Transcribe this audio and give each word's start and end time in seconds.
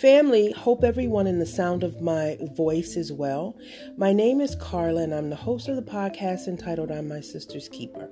Family, 0.00 0.50
hope 0.52 0.82
everyone 0.82 1.26
in 1.26 1.40
the 1.40 1.44
sound 1.44 1.84
of 1.84 2.00
my 2.00 2.38
voice 2.56 2.96
is 2.96 3.12
well. 3.12 3.54
My 3.98 4.14
name 4.14 4.40
is 4.40 4.54
Carla, 4.54 5.02
and 5.02 5.14
I'm 5.14 5.28
the 5.28 5.36
host 5.36 5.68
of 5.68 5.76
the 5.76 5.82
podcast 5.82 6.48
entitled 6.48 6.90
I'm 6.90 7.06
My 7.06 7.20
Sister's 7.20 7.68
Keeper. 7.68 8.10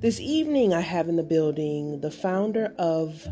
This 0.00 0.18
evening, 0.18 0.74
I 0.74 0.80
have 0.80 1.08
in 1.08 1.14
the 1.14 1.22
building 1.22 2.00
the 2.00 2.10
founder 2.10 2.74
of 2.76 3.28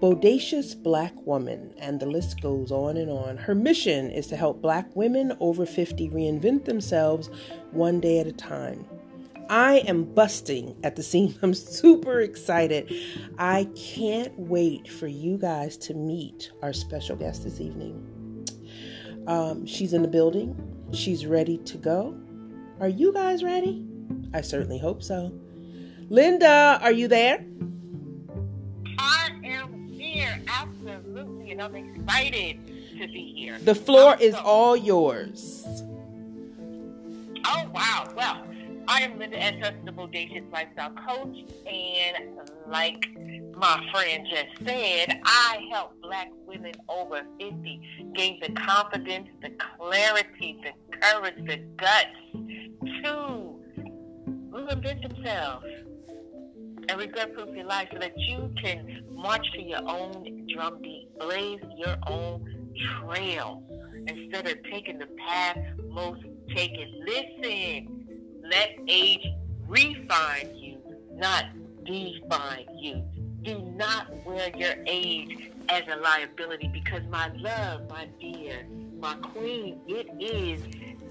Bodacious 0.00 0.74
Black 0.82 1.12
Woman, 1.26 1.74
and 1.76 2.00
the 2.00 2.06
list 2.06 2.40
goes 2.40 2.72
on 2.72 2.96
and 2.96 3.10
on. 3.10 3.36
Her 3.36 3.54
mission 3.54 4.10
is 4.10 4.26
to 4.28 4.36
help 4.36 4.62
black 4.62 4.88
women 4.96 5.36
over 5.40 5.66
50 5.66 6.08
reinvent 6.08 6.64
themselves 6.64 7.28
one 7.72 8.00
day 8.00 8.20
at 8.20 8.26
a 8.26 8.32
time. 8.32 8.86
I 9.50 9.78
am 9.86 10.04
busting 10.04 10.76
at 10.82 10.96
the 10.96 11.02
seam. 11.02 11.34
I'm 11.42 11.54
super 11.54 12.20
excited. 12.20 12.92
I 13.38 13.68
can't 13.76 14.36
wait 14.38 14.88
for 14.88 15.06
you 15.06 15.38
guys 15.38 15.76
to 15.78 15.94
meet 15.94 16.50
our 16.62 16.72
special 16.72 17.16
guest 17.16 17.44
this 17.44 17.60
evening. 17.60 18.46
Um, 19.26 19.66
she's 19.66 19.92
in 19.92 20.02
the 20.02 20.08
building, 20.08 20.54
she's 20.92 21.26
ready 21.26 21.58
to 21.58 21.78
go. 21.78 22.14
Are 22.80 22.88
you 22.88 23.12
guys 23.12 23.42
ready? 23.42 23.86
I 24.34 24.42
certainly 24.42 24.78
hope 24.78 25.02
so. 25.02 25.32
Linda, 26.10 26.78
are 26.82 26.92
you 26.92 27.08
there? 27.08 27.44
I 28.98 29.30
am 29.44 29.88
here, 29.88 30.42
absolutely, 30.46 31.52
and 31.52 31.62
I'm 31.62 31.74
excited 31.74 32.66
to 32.98 33.06
be 33.08 33.32
here. 33.34 33.58
The 33.60 33.74
floor 33.74 34.16
is 34.20 34.34
all 34.34 34.76
yours. 34.76 35.64
Oh, 37.46 37.70
wow. 37.72 38.12
Well, 38.16 38.46
I 38.86 39.00
am 39.00 39.18
Linda 39.18 39.42
S. 39.42 39.54
Hudson, 39.62 39.94
Bodacious 39.94 40.50
Lifestyle 40.52 40.92
Coach, 41.06 41.36
and 41.66 42.38
like 42.68 43.06
my 43.56 43.88
friend 43.92 44.26
just 44.30 44.66
said, 44.66 45.20
I 45.24 45.66
help 45.70 46.00
black 46.02 46.28
women 46.46 46.72
over 46.88 47.22
50 47.40 48.12
gain 48.14 48.40
the 48.40 48.52
confidence, 48.52 49.28
the 49.42 49.50
clarity, 49.50 50.58
the 50.62 50.98
courage, 50.98 51.34
the 51.46 51.56
guts 51.76 52.08
to 53.02 53.60
reinvent 54.50 55.02
themselves 55.02 55.66
and 56.88 56.98
regret-proof 56.98 57.56
your 57.56 57.66
life 57.66 57.88
so 57.92 57.98
that 57.98 58.12
you 58.16 58.52
can 58.62 59.04
march 59.10 59.46
to 59.52 59.62
your 59.62 59.88
own 59.88 60.46
drumbeat, 60.54 61.08
blaze 61.18 61.60
your 61.78 61.96
own 62.06 62.44
trail 63.00 63.62
instead 64.06 64.46
of 64.46 64.62
taking 64.70 64.98
the 64.98 65.08
path 65.26 65.58
most 65.88 66.22
taken. 66.54 66.92
Listen 67.06 68.03
let 68.44 68.78
age 68.88 69.26
refine 69.66 70.54
you, 70.54 70.78
not 71.14 71.46
define 71.84 72.66
you. 72.76 73.02
Do 73.42 73.58
not 73.76 74.24
wear 74.26 74.50
your 74.56 74.74
age 74.86 75.50
as 75.68 75.82
a 75.90 75.96
liability 75.96 76.68
because 76.68 77.02
my 77.10 77.30
love, 77.36 77.88
my 77.88 78.06
dear, 78.20 78.66
my 78.98 79.14
queen, 79.14 79.80
it 79.86 80.08
is 80.20 80.62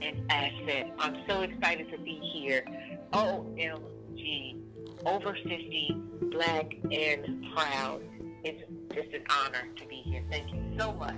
an 0.02 0.26
asset. 0.30 0.94
I'm 1.00 1.24
so 1.28 1.42
excited 1.42 1.90
to 1.92 1.98
be 1.98 2.20
here. 2.34 2.66
OMG, 3.14 4.58
over 5.06 5.34
50, 5.34 6.02
black 6.32 6.74
and 6.92 7.46
proud. 7.56 8.02
It's 8.44 8.62
just 8.94 9.14
an 9.14 9.24
honor 9.30 9.68
to 9.76 9.86
be 9.88 9.96
here. 9.98 10.24
Thank 10.30 10.52
you 10.52 10.62
so 10.78 10.94
much. 10.94 11.16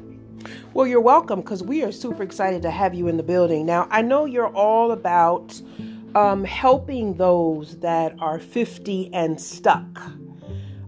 Well, 0.74 0.86
you're 0.86 1.02
welcome 1.02 1.42
because 1.42 1.64
we 1.64 1.84
are 1.84 1.92
super 1.92 2.24
excited 2.24 2.62
to 2.64 2.72
have 2.72 2.94
you 2.94 3.08
in 3.08 3.18
the 3.18 3.24
building. 3.24 3.66
Now, 3.66 3.88
I 3.90 4.02
know 4.02 4.26
you're 4.26 4.54
all 4.54 4.92
about 4.92 5.60
um, 6.16 6.46
helping 6.46 7.16
those 7.16 7.78
that 7.80 8.16
are 8.20 8.40
50 8.40 9.14
and 9.14 9.40
stuck 9.40 10.02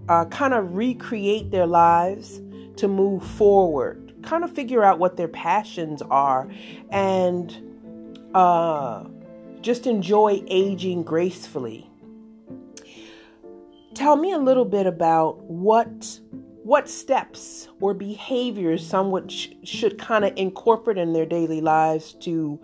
uh, 0.09 0.25
kind 0.25 0.53
of 0.53 0.75
recreate 0.75 1.51
their 1.51 1.67
lives 1.67 2.41
to 2.77 2.87
move 2.87 3.23
forward, 3.23 4.15
kind 4.23 4.43
of 4.43 4.51
figure 4.51 4.83
out 4.83 4.99
what 4.99 5.17
their 5.17 5.27
passions 5.27 6.01
are, 6.03 6.49
and 6.91 7.61
uh, 8.33 9.03
just 9.61 9.85
enjoy 9.85 10.41
aging 10.47 11.03
gracefully. 11.03 11.89
Tell 13.93 14.15
me 14.15 14.31
a 14.31 14.37
little 14.37 14.65
bit 14.65 14.85
about 14.85 15.43
what 15.43 16.19
what 16.63 16.89
steps 16.89 17.69
or 17.79 17.93
behaviors 17.93 18.85
someone 18.85 19.29
sh- 19.29 19.47
should 19.63 19.97
kind 19.97 20.25
of 20.25 20.33
incorporate 20.35 20.97
in 20.97 21.13
their 21.13 21.25
daily 21.25 21.61
lives 21.61 22.13
to 22.13 22.59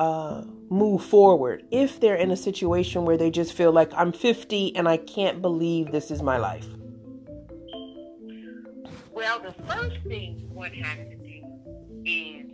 uh, 0.00 0.42
move 0.70 1.02
forward 1.04 1.64
if 1.70 2.00
they're 2.00 2.14
in 2.14 2.30
a 2.30 2.36
situation 2.36 3.04
where 3.04 3.16
they 3.16 3.30
just 3.30 3.52
feel 3.52 3.72
like 3.72 3.92
I'm 3.94 4.12
50 4.12 4.76
and 4.76 4.88
I 4.88 4.96
can't 4.96 5.40
believe 5.40 5.92
this 5.92 6.10
is 6.10 6.22
my 6.22 6.36
life? 6.36 6.66
Well, 9.12 9.40
the 9.40 9.54
first 9.64 9.96
thing 10.06 10.48
one 10.52 10.72
has 10.72 10.98
to 10.98 11.16
do 11.16 11.42
is 12.04 12.46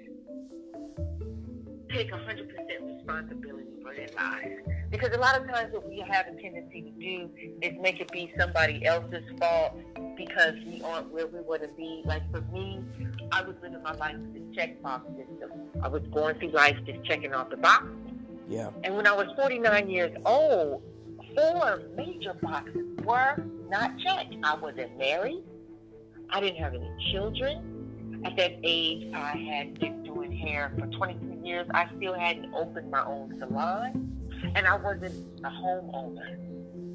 take 1.90 2.10
100% 2.10 2.96
responsibility 2.96 3.70
for 3.82 3.94
their 3.94 4.08
lives. 4.16 4.62
Because 4.90 5.14
a 5.14 5.18
lot 5.18 5.38
of 5.38 5.46
times 5.48 5.72
what 5.72 5.86
we 5.88 6.00
have 6.00 6.26
a 6.26 6.40
tendency 6.40 6.82
to 6.82 6.90
do 6.90 7.30
is 7.60 7.74
make 7.80 8.00
it 8.00 8.10
be 8.12 8.32
somebody 8.38 8.84
else's 8.86 9.24
fault 9.38 9.76
because 10.16 10.54
we 10.66 10.82
aren't 10.82 11.10
where 11.12 11.26
we 11.26 11.40
want 11.40 11.62
to 11.62 11.68
be. 11.76 12.02
Like 12.04 12.22
for 12.30 12.40
me, 12.52 12.82
I 13.32 13.42
was 13.42 13.54
living 13.62 13.82
my 13.82 13.92
life 13.92 14.16
with 14.16 14.34
the 14.34 14.60
checkbox 14.60 15.06
system. 15.16 15.50
I 15.82 15.88
was 15.88 16.02
going 16.12 16.38
through 16.38 16.50
life 16.50 16.76
just 16.86 17.04
checking 17.04 17.34
off 17.34 17.50
the 17.50 17.56
box. 17.56 17.86
Yeah. 18.48 18.70
And 18.82 18.96
when 18.96 19.06
I 19.06 19.12
was 19.12 19.26
49 19.36 19.88
years 19.88 20.16
old, 20.24 20.82
four 21.34 21.82
major 21.96 22.34
boxes 22.34 22.86
were 23.02 23.36
not 23.68 23.98
checked. 23.98 24.34
I 24.42 24.54
wasn't 24.56 24.96
married. 24.98 25.42
I 26.30 26.40
didn't 26.40 26.62
have 26.62 26.74
any 26.74 26.90
children. 27.12 28.22
At 28.24 28.36
that 28.36 28.52
age, 28.62 29.12
I 29.14 29.36
had 29.36 29.78
been 29.78 30.02
doing 30.02 30.32
hair 30.32 30.72
for 30.78 30.86
22 30.86 31.46
years. 31.46 31.66
I 31.74 31.88
still 31.96 32.14
hadn't 32.14 32.54
opened 32.54 32.90
my 32.90 33.04
own 33.04 33.36
salon, 33.38 34.16
and 34.54 34.66
I 34.66 34.76
wasn't 34.76 35.14
a 35.44 35.48
homeowner. 35.48 36.38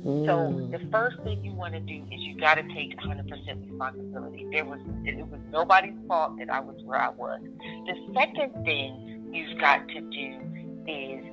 Mm. 0.05 0.25
So 0.25 0.77
the 0.77 0.89
first 0.91 1.17
thing 1.23 1.43
you 1.43 1.53
want 1.53 1.73
to 1.73 1.79
do 1.79 1.95
is 2.11 2.21
you 2.21 2.39
got 2.39 2.55
to 2.55 2.63
take 2.73 2.97
100% 2.97 3.69
responsibility. 3.69 4.47
There 4.51 4.65
was 4.65 4.79
it 5.03 5.27
was 5.27 5.39
nobody's 5.51 5.97
fault 6.07 6.37
that 6.39 6.49
I 6.49 6.59
was 6.59 6.81
where 6.83 6.99
I 6.99 7.09
was. 7.09 7.41
The 7.85 8.13
second 8.13 8.63
thing 8.63 9.29
you've 9.33 9.59
got 9.59 9.87
to 9.87 10.01
do 10.01 10.39
is 10.87 11.23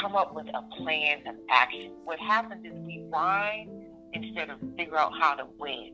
come 0.00 0.16
up 0.16 0.34
with 0.34 0.46
a 0.48 0.62
plan 0.76 1.18
of 1.26 1.34
action. 1.50 1.92
What 2.04 2.18
happens 2.18 2.64
is 2.64 2.72
we 2.86 3.04
whine 3.08 3.84
instead 4.12 4.50
of 4.50 4.58
figure 4.76 4.98
out 4.98 5.12
how 5.20 5.34
to 5.34 5.46
win. 5.58 5.92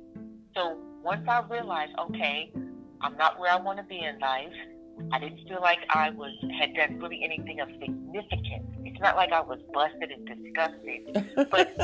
So 0.54 0.78
once 1.02 1.26
I 1.28 1.42
realized, 1.48 1.92
okay, 1.98 2.52
I'm 3.00 3.16
not 3.16 3.38
where 3.38 3.52
I 3.52 3.56
want 3.56 3.78
to 3.78 3.84
be 3.84 3.98
in 3.98 4.18
life. 4.18 4.52
I 5.12 5.18
didn't 5.18 5.46
feel 5.48 5.60
like 5.60 5.80
I 5.90 6.10
was 6.10 6.32
had 6.58 6.74
done 6.74 6.98
really 7.00 7.20
anything 7.24 7.60
of 7.60 7.68
significance. 7.80 8.66
It's 8.84 9.00
not 9.00 9.16
like 9.16 9.32
I 9.32 9.40
was 9.40 9.58
busted 9.72 10.10
and 10.10 10.26
disgusted, 10.26 11.50
but 11.50 11.74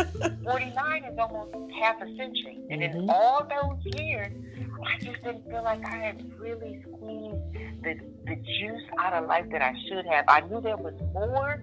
49 0.45 1.05
is 1.05 1.19
almost 1.19 1.55
half 1.81 1.97
a 2.01 2.07
century, 2.17 2.61
and 2.71 2.83
in 2.83 2.93
mm-hmm. 2.93 3.11
all 3.11 3.47
those 3.49 3.95
years, 3.95 4.33
I 4.85 4.99
just 5.05 5.23
didn't 5.25 5.49
feel 5.49 5.63
like 5.63 5.85
I 5.85 5.97
had 5.97 6.39
really 6.39 6.83
squeezed 6.83 7.83
the 7.83 8.01
the 8.27 8.37
juice 8.37 8.83
out 8.99 9.13
of 9.13 9.29
life 9.29 9.47
that 9.53 9.63
I 9.63 9.73
should 9.89 10.07
have. 10.07 10.25
I 10.29 10.41
knew 10.41 10.61
there 10.61 10.77
was 10.77 10.95
more, 11.15 11.63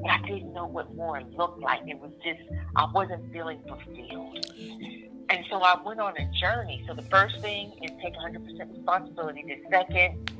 but 0.00 0.10
I 0.10 0.20
didn't 0.26 0.52
know 0.52 0.66
what 0.66 0.94
more 0.94 1.20
looked 1.36 1.60
like. 1.60 1.80
It 1.86 1.98
was 2.00 2.12
just, 2.24 2.40
I 2.76 2.86
wasn't 2.92 3.32
feeling 3.32 3.60
fulfilled. 3.66 4.46
And 5.28 5.44
so 5.50 5.56
I 5.56 5.80
went 5.84 6.00
on 6.00 6.14
a 6.16 6.30
journey. 6.38 6.84
So 6.86 6.94
the 6.94 7.02
first 7.02 7.40
thing 7.40 7.72
is 7.82 7.90
take 8.02 8.14
100% 8.14 8.76
responsibility. 8.76 9.44
The 9.46 9.68
second 9.68 10.30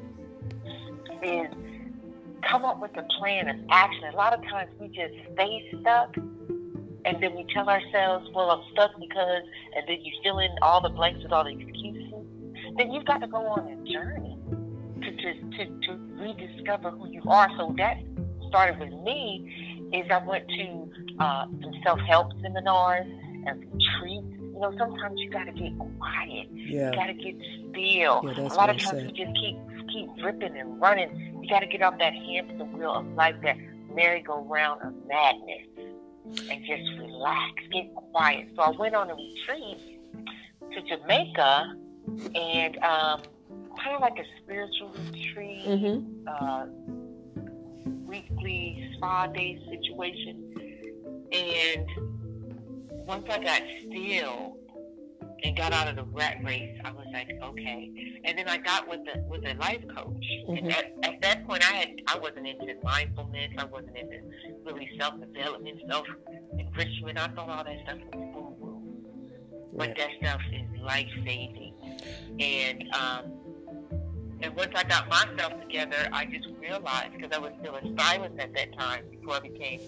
is 1.23 1.49
come 2.49 2.65
up 2.65 2.81
with 2.81 2.97
a 2.97 3.03
plan 3.19 3.49
of 3.49 3.57
action. 3.71 4.05
A 4.13 4.17
lot 4.17 4.33
of 4.33 4.43
times 4.45 4.71
we 4.79 4.89
just 4.89 5.15
stay 5.35 5.71
stuck 5.81 6.17
and 7.07 7.23
then 7.23 7.37
we 7.37 7.47
tell 7.55 7.69
ourselves, 7.69 8.29
well, 8.35 8.51
I'm 8.51 8.63
stuck 8.73 8.91
because, 8.99 9.43
and 9.77 9.85
then 9.87 9.99
you 10.03 10.13
fill 10.25 10.41
in 10.41 10.51
all 10.61 10.81
the 10.81 10.89
blanks 10.89 11.23
with 11.23 11.33
all 11.33 11.45
the 11.45 11.51
excuses. 11.51 12.13
Then 12.77 12.93
you've 12.93 13.05
got 13.05 13.19
to 13.19 13.29
go 13.29 13.39
on 13.39 13.67
a 13.67 13.77
journey 13.93 14.37
to, 15.03 15.11
to, 15.11 15.35
to, 15.57 15.81
to 15.87 15.99
rediscover 16.19 16.91
who 16.91 17.09
you 17.09 17.23
are. 17.29 17.49
So 17.57 17.75
that 17.79 17.99
started 18.49 18.81
with 18.81 18.93
me 19.05 19.89
is 19.93 20.11
I 20.11 20.25
went 20.27 20.49
to 20.49 20.91
uh, 21.21 21.47
some 21.63 21.73
self 21.85 22.01
help 22.01 22.33
seminars 22.43 23.07
and 23.47 23.61
retreats. 23.61 24.27
You 24.41 24.61
know, 24.61 24.75
sometimes 24.77 25.21
you 25.21 25.31
got 25.31 25.45
to 25.45 25.53
get 25.53 25.79
quiet. 25.79 26.49
Yeah. 26.53 26.91
You 26.91 26.97
got 26.97 27.07
to 27.07 27.15
get 27.15 27.35
still. 27.71 28.23
Yeah, 28.25 28.41
a 28.41 28.55
lot 28.55 28.71
of 28.71 28.79
times 28.79 29.03
you 29.03 29.25
just 29.25 29.37
keep 29.39 29.57
keep 29.97 30.25
ripping 30.25 30.57
and 30.57 30.81
running. 30.81 31.41
You 31.43 31.49
got 31.49 31.61
to 31.61 31.67
get 31.67 31.83
off 31.83 31.99
that 31.99 32.13
hamster 32.13 32.65
wheel 32.65 32.93
of 32.93 33.07
life, 33.15 33.37
that 33.43 33.57
merry-go-round 33.95 34.83
of 34.83 34.93
madness, 35.07 35.67
and 36.51 36.65
just 36.67 36.99
relax, 36.99 37.53
get 37.73 37.95
quiet. 37.95 38.49
So 38.57 38.63
I 38.63 38.71
went 38.71 38.95
on 38.95 39.11
a 39.11 39.15
retreat 39.15 40.01
to 40.73 40.83
Jamaica, 40.83 41.77
and 42.35 42.77
um, 42.79 43.23
kind 43.79 43.95
of 43.95 44.01
like 44.01 44.19
a 44.19 44.25
spiritual 44.43 44.93
retreat. 45.13 45.67
Mm-hmm. 45.67 46.29
Uh, 46.29 46.67
weekly 48.07 48.93
spa 48.97 49.27
day 49.27 49.61
situation. 49.69 50.55
And 51.33 51.87
once 53.07 53.27
I 53.29 53.43
got 53.43 53.63
still, 53.81 54.57
and 55.45 55.57
got 55.57 55.73
out 55.73 55.89
of 55.89 55.97
the 55.97 56.05
rat 56.05 56.39
race, 56.43 56.77
I 56.85 56.93
was 56.93 57.07
like, 57.13 57.29
okay. 57.43 57.91
And 58.25 58.39
then 58.39 58.49
I 58.49 58.59
got 58.59 58.89
with 58.89 59.01
the 59.05 59.23
with 59.29 59.45
a 59.45 59.55
life 59.55 59.83
coach. 59.95 60.27
Mhm. 60.49 60.59
And 60.59 60.73
at, 60.73 60.93
at 61.03 61.21
that 61.23 61.47
point, 61.47 61.63
I 61.69 61.75
had 61.75 61.89
I 62.07 62.19
wasn't 62.19 62.47
into 62.47 62.75
mindfulness. 62.83 63.51
I 63.59 63.65
wasn't 63.65 63.97
into 63.97 64.19
really 64.65 64.89
self 64.99 65.15
development, 65.21 65.81
self 65.89 66.07
enrichment. 66.59 67.19
I 67.19 67.29
thought 67.29 67.49
all 67.49 67.65
that 67.65 67.79
stuff 67.85 67.99
was 68.13 68.29
woo 68.35 68.57
woo. 68.59 68.83
But 69.77 69.97
that 69.97 70.09
stuff 70.21 70.41
is 70.53 70.81
life 70.81 71.09
saving. 71.25 71.75
And 72.41 72.85
um, 72.95 73.33
and 74.43 74.55
once 74.55 74.73
I 74.75 74.85
got 74.85 75.09
myself 75.09 75.61
together, 75.61 76.09
I 76.13 76.25
just 76.27 76.49
realized 76.61 77.13
because 77.13 77.31
I 77.35 77.39
was 77.39 77.53
still 77.61 77.75
a 77.75 77.81
stylist 77.95 78.39
at 78.39 78.55
that 78.55 78.79
time 78.79 79.05
before 79.11 79.37
I 79.37 79.41
became 79.41 79.81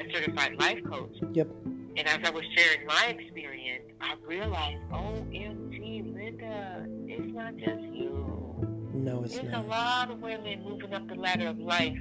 a 0.00 0.12
certified 0.12 0.56
life 0.58 0.80
coach. 0.90 1.16
Yep. 1.32 1.48
And 1.96 2.08
as 2.08 2.18
I 2.24 2.30
was 2.30 2.44
sharing 2.56 2.86
my 2.86 3.06
experience, 3.06 3.84
I 4.00 4.16
realized, 4.26 4.80
OMG, 4.90 6.12
Linda, 6.12 6.86
it's 7.06 7.32
not 7.34 7.56
just 7.56 7.82
you. 7.82 8.90
No, 8.92 9.22
it's 9.22 9.38
There's 9.38 9.54
a 9.54 9.60
lot 9.60 10.10
of 10.10 10.20
women 10.20 10.64
moving 10.64 10.92
up 10.92 11.06
the 11.06 11.14
ladder 11.14 11.48
of 11.48 11.58
life 11.58 11.96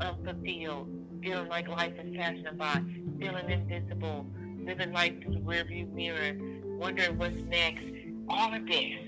unfulfilled, 0.00 0.88
feeling 1.22 1.48
like 1.48 1.68
life 1.68 1.92
is 2.02 2.16
passing 2.16 2.56
by, 2.56 2.82
feeling 3.18 3.50
invisible, 3.50 4.26
living 4.60 4.92
life 4.92 5.14
through 5.22 5.34
the 5.34 5.40
rearview 5.40 5.92
mirror, 5.92 6.36
wondering 6.76 7.16
what's 7.18 7.36
next, 7.48 7.84
all 8.28 8.52
of 8.52 8.66
this. 8.66 8.98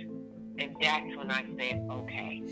And 0.58 0.76
that's 0.80 1.16
when 1.16 1.30
I 1.30 1.44
said, 1.58 1.86
okay, 1.90 2.42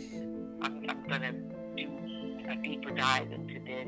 I'm, 0.61 0.85
I'm 0.89 1.07
going 1.07 1.21
to 1.21 1.31
do 1.77 2.49
a 2.49 2.55
deeper 2.57 2.91
dive 2.91 3.31
into 3.31 3.59
this 3.59 3.87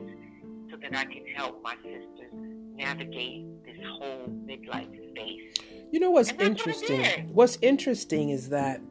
so 0.70 0.78
that 0.82 0.96
I 0.96 1.06
can 1.06 1.26
help 1.36 1.62
my 1.64 1.76
sisters 1.76 2.32
navigate 2.76 3.46
whole 3.88 4.28
midlife 4.46 5.10
space. 5.10 5.54
You 5.92 6.00
know 6.00 6.12
what's 6.12 6.30
that's 6.30 6.40
what 6.40 6.48
interesting? 6.48 7.30
What's 7.34 7.58
interesting 7.62 8.30
is 8.30 8.50
that 8.50 8.82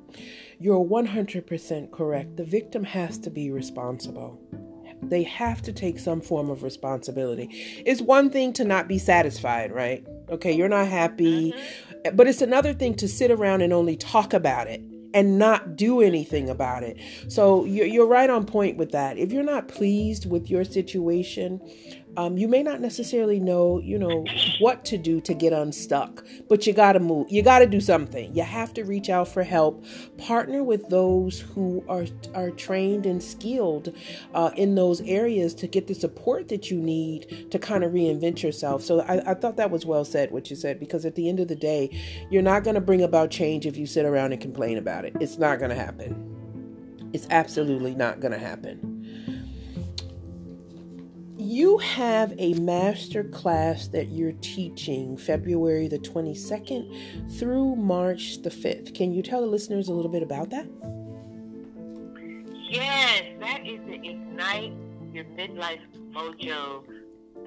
you're 0.58 0.84
100% 0.84 1.90
correct. 1.90 2.36
The 2.36 2.44
victim 2.44 2.84
has 2.84 3.18
to 3.18 3.30
be 3.30 3.50
responsible. 3.50 4.38
They 5.02 5.22
have 5.22 5.62
to 5.62 5.72
take 5.72 5.98
some 5.98 6.20
form 6.20 6.50
of 6.50 6.62
responsibility. 6.62 7.48
It's 7.86 8.02
one 8.02 8.28
thing 8.28 8.52
to 8.54 8.64
not 8.64 8.86
be 8.86 8.98
satisfied, 8.98 9.72
right? 9.72 10.06
Okay, 10.28 10.52
you're 10.52 10.68
not 10.68 10.88
happy. 10.88 11.52
Mm-hmm. 11.52 12.16
But 12.16 12.26
it's 12.26 12.42
another 12.42 12.74
thing 12.74 12.94
to 12.96 13.08
sit 13.08 13.30
around 13.30 13.62
and 13.62 13.72
only 13.72 13.96
talk 13.96 14.34
about 14.34 14.66
it 14.66 14.82
and 15.12 15.38
not 15.38 15.76
do 15.76 16.00
anything 16.00 16.48
about 16.48 16.82
it. 16.82 16.96
So 17.28 17.64
you're 17.64 18.06
right 18.06 18.30
on 18.30 18.44
point 18.44 18.76
with 18.76 18.92
that. 18.92 19.18
If 19.18 19.32
you're 19.32 19.42
not 19.42 19.68
pleased 19.68 20.30
with 20.30 20.50
your 20.50 20.64
situation, 20.64 21.60
um, 22.16 22.36
you 22.36 22.48
may 22.48 22.62
not 22.62 22.80
necessarily 22.80 23.38
know, 23.38 23.80
you 23.80 23.98
know, 23.98 24.24
what 24.58 24.84
to 24.86 24.98
do 24.98 25.20
to 25.22 25.34
get 25.34 25.52
unstuck, 25.52 26.24
but 26.48 26.66
you 26.66 26.72
got 26.72 26.92
to 26.92 27.00
move. 27.00 27.30
You 27.30 27.42
got 27.42 27.60
to 27.60 27.66
do 27.66 27.80
something. 27.80 28.34
You 28.34 28.42
have 28.42 28.74
to 28.74 28.84
reach 28.84 29.08
out 29.08 29.28
for 29.28 29.42
help. 29.42 29.84
Partner 30.18 30.62
with 30.62 30.88
those 30.88 31.40
who 31.40 31.84
are 31.88 32.06
are 32.34 32.50
trained 32.50 33.06
and 33.06 33.22
skilled 33.22 33.94
uh, 34.34 34.50
in 34.56 34.74
those 34.74 35.00
areas 35.02 35.54
to 35.54 35.66
get 35.66 35.86
the 35.86 35.94
support 35.94 36.48
that 36.48 36.70
you 36.70 36.78
need 36.78 37.50
to 37.50 37.58
kind 37.58 37.84
of 37.84 37.92
reinvent 37.92 38.42
yourself. 38.42 38.82
So 38.82 39.00
I, 39.00 39.30
I 39.30 39.34
thought 39.34 39.56
that 39.56 39.70
was 39.70 39.86
well 39.86 40.04
said 40.04 40.30
what 40.30 40.50
you 40.50 40.56
said 40.56 40.80
because 40.80 41.04
at 41.04 41.14
the 41.14 41.28
end 41.28 41.40
of 41.40 41.48
the 41.48 41.56
day, 41.56 41.90
you're 42.30 42.42
not 42.42 42.64
going 42.64 42.74
to 42.74 42.80
bring 42.80 43.02
about 43.02 43.30
change 43.30 43.66
if 43.66 43.76
you 43.76 43.86
sit 43.86 44.04
around 44.04 44.32
and 44.32 44.40
complain 44.40 44.78
about 44.78 45.04
it. 45.04 45.16
It's 45.20 45.38
not 45.38 45.58
going 45.58 45.70
to 45.70 45.76
happen. 45.76 47.10
It's 47.12 47.26
absolutely 47.30 47.94
not 47.94 48.20
going 48.20 48.32
to 48.32 48.38
happen. 48.38 48.89
You 51.50 51.78
have 51.78 52.32
a 52.38 52.54
master 52.54 53.24
class 53.24 53.88
that 53.88 54.10
you're 54.10 54.34
teaching 54.40 55.16
February 55.16 55.88
the 55.88 55.98
22nd 55.98 57.40
through 57.40 57.74
March 57.74 58.40
the 58.42 58.50
5th. 58.50 58.94
Can 58.94 59.12
you 59.12 59.20
tell 59.20 59.40
the 59.40 59.48
listeners 59.48 59.88
a 59.88 59.92
little 59.92 60.12
bit 60.12 60.22
about 60.22 60.50
that? 60.50 60.68
Yes, 62.70 63.24
that 63.40 63.66
is 63.66 63.80
the 63.86 63.94
Ignite 63.94 64.74
Your 65.12 65.24
Midlife 65.24 65.80
Mojo 66.12 66.84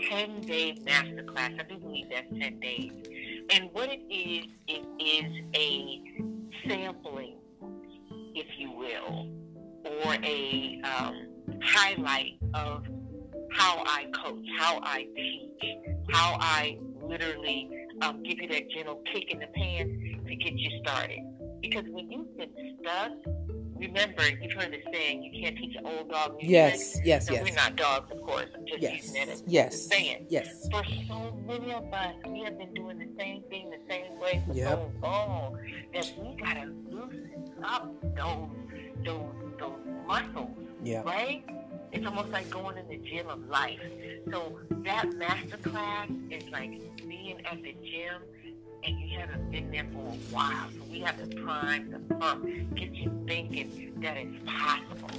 10 0.10 0.42
day 0.42 0.76
masterclass. 0.86 1.62
I 1.62 1.64
do 1.64 1.78
believe 1.78 2.08
that's 2.12 2.28
10 2.38 2.60
days. 2.60 2.92
And 3.52 3.70
what 3.72 3.88
it 3.90 4.02
is, 4.14 4.48
it 4.68 4.86
is 5.00 5.46
a 5.56 6.68
sampling, 6.68 7.38
if 8.36 8.48
you 8.58 8.70
will, 8.70 9.30
or 9.86 10.16
a 10.16 10.82
um, 10.84 11.30
highlight 11.62 12.38
of 12.54 12.86
how 13.54 13.84
I 13.86 14.06
coach, 14.24 14.46
how 14.60 14.80
I 14.84 15.08
teach, 15.16 15.76
how 16.12 16.38
I 16.40 16.78
literally 17.02 17.70
um, 18.02 18.24
give 18.24 18.40
you 18.40 18.48
that 18.50 18.70
gentle 18.72 19.02
kick 19.14 19.32
in 19.32 19.40
the 19.40 19.48
pants 19.48 19.94
to 20.28 20.36
get 20.36 20.54
you 20.54 20.70
started. 20.84 21.20
Because 21.62 21.84
when 21.90 22.12
you've 22.12 22.36
been 22.38 22.50
stuck, 22.82 23.12
remember, 23.76 24.24
you've 24.42 24.52
heard 24.54 24.72
the 24.74 24.80
saying, 24.92 25.24
you 25.24 25.42
can't 25.44 25.58
teach 25.58 25.76
an 25.78 25.86
old 25.86 26.10
dog 26.10 26.36
new 26.42 26.50
Yes, 26.50 27.00
yes, 27.06 27.26
tricks. 27.28 27.30
No, 27.30 27.34
yes. 27.36 27.44
we're 27.50 27.56
not 27.56 27.76
dogs, 27.78 28.12
of 28.12 28.22
course. 28.22 28.48
I'm 28.56 28.66
just 28.66 28.82
Yes, 28.82 29.04
using 29.04 29.14
that 29.26 29.30
as 29.30 29.44
yes, 29.48 29.76
a 29.76 29.78
saying. 29.90 30.26
yes. 30.30 30.68
For 30.72 30.84
so 31.08 31.38
many 31.48 31.72
of 31.74 31.86
us, 31.94 32.16
we 32.28 32.42
have 32.44 32.58
been 32.58 32.74
doing 32.74 33.00
the 33.00 33.08
same 33.18 33.44
thing 33.50 33.70
the 33.70 33.78
same 33.94 34.20
way 34.20 34.44
for 34.48 34.54
Yep. 34.54 34.70
so 34.70 34.92
long 35.02 35.58
that 35.94 36.14
we 36.18 36.36
gotta 36.44 36.66
loosen 36.90 37.46
up 37.64 37.94
those 38.16 38.50
those 39.06 39.34
those 39.60 39.80
muscles 40.08 40.50
Yeah. 40.84 41.02
right? 41.04 41.44
It's 41.94 42.06
almost 42.08 42.30
like 42.30 42.50
going 42.50 42.78
in 42.78 42.88
the 42.88 42.98
gym 42.98 43.30
of 43.30 43.48
life. 43.48 43.80
So 44.32 44.60
that 44.84 45.14
master 45.14 45.58
class 45.58 46.10
is 46.32 46.50
like 46.50 46.82
being 47.08 47.46
at 47.46 47.62
the 47.62 47.76
gym 47.84 48.22
and 48.84 49.00
you 49.00 49.20
haven't 49.20 49.52
been 49.52 49.70
there 49.70 49.86
for 49.94 50.00
a 50.00 50.18
while. 50.34 50.70
So 50.76 50.84
we 50.92 51.00
have 51.02 51.18
to 51.18 51.36
prime 51.38 51.92
the 51.92 52.00
pump, 52.16 52.46
get 52.76 52.96
you 52.96 53.12
thinking 53.28 53.94
that 54.02 54.18
it's 54.18 54.36
possible 54.46 55.10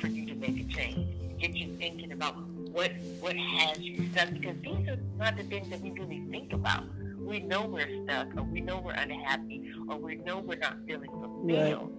for 0.00 0.08
you 0.08 0.26
to 0.26 0.34
make 0.34 0.60
a 0.60 0.64
change. 0.64 1.08
Get 1.38 1.54
you 1.54 1.76
thinking 1.76 2.10
about 2.10 2.36
what 2.72 2.90
what 3.20 3.36
has 3.36 3.78
you 3.78 4.08
stuck 4.10 4.30
because 4.32 4.56
these 4.62 4.88
are 4.88 4.98
not 5.18 5.36
the 5.36 5.44
things 5.44 5.68
that 5.70 5.80
we 5.80 5.92
really 5.92 6.24
think 6.30 6.52
about. 6.52 6.82
We 7.16 7.38
know 7.38 7.64
we're 7.64 8.04
stuck 8.04 8.36
or 8.36 8.42
we 8.42 8.60
know 8.60 8.80
we're 8.80 8.92
unhappy 8.92 9.70
or 9.88 9.96
we 9.96 10.16
know 10.16 10.38
we're 10.40 10.58
not 10.58 10.78
feeling 10.84 11.10
fulfilled. 11.10 11.92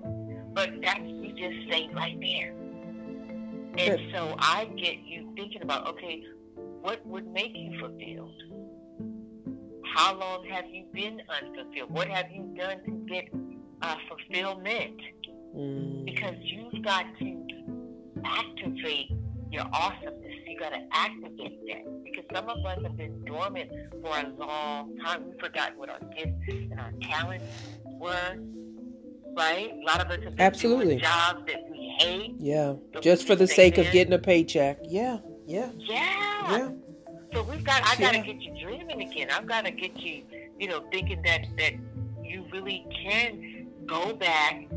But 0.54 0.82
that's 0.82 1.00
we 1.00 1.32
just 1.32 1.72
say 1.72 1.90
right 1.94 2.20
there. 2.20 2.54
And 3.80 4.00
so 4.14 4.36
I 4.40 4.66
get 4.78 4.98
you 5.06 5.32
thinking 5.36 5.62
about, 5.62 5.88
okay, 5.88 6.24
what 6.82 7.06
would 7.06 7.32
make 7.32 7.52
you 7.56 7.80
fulfilled? 7.80 8.34
How 9.96 10.16
long 10.18 10.46
have 10.50 10.66
you 10.70 10.86
been 10.94 11.22
unfulfilled? 11.30 11.90
What 11.90 12.08
have 12.10 12.26
you 12.32 12.54
done 12.58 12.78
to 12.86 12.92
get 13.12 13.26
uh, 13.82 13.96
fulfillment? 14.08 15.00
Mm, 15.56 16.06
Because 16.06 16.36
you've 16.42 16.84
got 16.84 17.06
to 17.20 17.48
activate 18.24 19.12
your 19.52 19.66
awesomeness. 19.74 20.34
You 20.48 20.60
got 20.60 20.70
to 20.70 20.82
activate 20.92 21.60
that. 21.68 22.04
Because 22.04 22.26
some 22.34 22.50
of 22.50 22.58
us 22.66 22.80
have 22.84 22.98
been 22.98 23.24
dormant 23.26 23.72
for 24.04 24.20
a 24.20 24.28
long 24.38 24.96
time. 25.04 25.26
We've 25.26 25.40
forgotten 25.40 25.78
what 25.78 25.90
our 25.90 26.00
gifts 26.16 26.34
and 26.50 26.80
our 26.80 26.92
talents 27.02 27.46
were. 28.00 28.36
Right? 29.36 29.72
A 29.72 29.86
lot 29.86 30.02
of 30.02 30.08
us 30.12 30.24
have 30.24 30.36
been 30.36 30.46
Absolutely. 30.46 30.86
doing 30.86 31.00
jobs 31.00 31.42
that 31.48 31.69
hate. 32.00 32.36
yeah. 32.40 32.74
Just 33.02 33.26
for 33.28 33.36
the 33.36 33.48
sake 33.48 33.78
of 33.78 33.86
getting 33.92 34.14
a 34.14 34.20
paycheck. 34.20 34.80
Yeah. 34.84 35.18
Yeah. 35.46 35.70
Yeah. 35.78 36.52
Yeah. 36.58 36.70
So 37.34 37.44
we've 37.44 37.64
got. 37.64 37.84
I 37.84 37.96
got 38.02 38.12
to 38.12 38.18
Yeah. 38.18 38.24
get 38.24 38.42
you 38.42 38.54
dreaming 38.62 39.02
again. 39.02 39.30
I've 39.32 39.46
got 39.48 39.66
to 39.66 39.72
get 39.72 39.98
you, 40.00 40.24
you 40.60 40.68
know, 40.68 40.84
thinking 40.92 41.22
that 41.24 41.46
that 41.58 41.74
you 42.24 42.46
really 42.52 42.86
can 43.04 43.68
go 43.86 44.14
back 44.14 44.68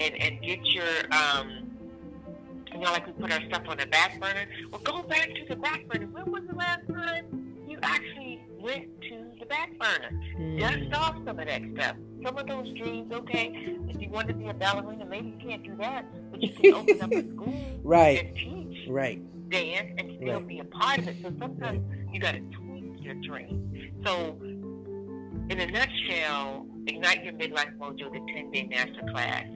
and 0.00 0.14
and 0.14 0.42
get 0.42 0.64
your, 0.66 0.84
um, 1.12 1.70
you 2.72 2.78
know, 2.80 2.90
like 2.92 3.06
we 3.06 3.12
put 3.12 3.32
our 3.32 3.40
stuff 3.48 3.62
on 3.68 3.76
the 3.78 3.86
back 3.86 4.18
burner. 4.20 4.46
Well, 4.70 4.80
go 4.82 5.02
back 5.02 5.28
to 5.34 5.44
the 5.48 5.56
back 5.56 5.86
burner. 5.88 6.06
When 6.06 6.30
was 6.32 6.42
the 6.48 6.54
last 6.56 6.86
time 6.88 7.43
actually 7.84 8.40
went 8.60 8.86
to 9.02 9.24
the 9.40 9.46
back 9.46 9.70
burner? 9.78 10.10
Mm, 10.38 10.60
Dust 10.60 11.00
off 11.00 11.14
some 11.26 11.38
of 11.38 11.46
that 11.46 11.62
stuff. 11.74 11.96
Some 12.24 12.38
of 12.38 12.46
those 12.46 12.72
dreams, 12.78 13.12
okay. 13.12 13.52
If 13.88 14.00
you 14.00 14.08
want 14.10 14.28
to 14.28 14.34
be 14.34 14.48
a 14.48 14.54
ballerina, 14.54 15.04
maybe 15.06 15.28
you 15.30 15.48
can't 15.48 15.62
do 15.62 15.76
that, 15.76 16.04
but 16.30 16.42
you 16.42 16.52
can 16.54 16.74
open 16.74 17.02
up 17.02 17.12
a 17.12 17.22
school 17.34 17.80
Right. 17.82 18.24
and 18.26 18.36
teach 18.36 18.88
Right. 18.88 19.20
dance 19.50 19.90
and 19.98 20.16
still 20.16 20.38
Right. 20.40 20.48
be 20.48 20.58
a 20.60 20.64
part 20.64 20.98
of 20.98 21.08
it. 21.08 21.16
So 21.22 21.32
sometimes 21.38 21.80
you 22.12 22.20
got 22.20 22.32
to 22.32 22.40
tweak 22.40 22.84
your 23.04 23.14
dream. 23.26 24.00
So, 24.06 24.36
in 25.50 25.60
a 25.60 25.66
nutshell, 25.66 26.66
Ignite 26.86 27.24
Your 27.24 27.34
Midlife 27.34 27.76
Mojo, 27.78 28.10
the 28.12 28.20
10 28.34 28.50
day 28.50 28.68
masterclass, 28.72 29.46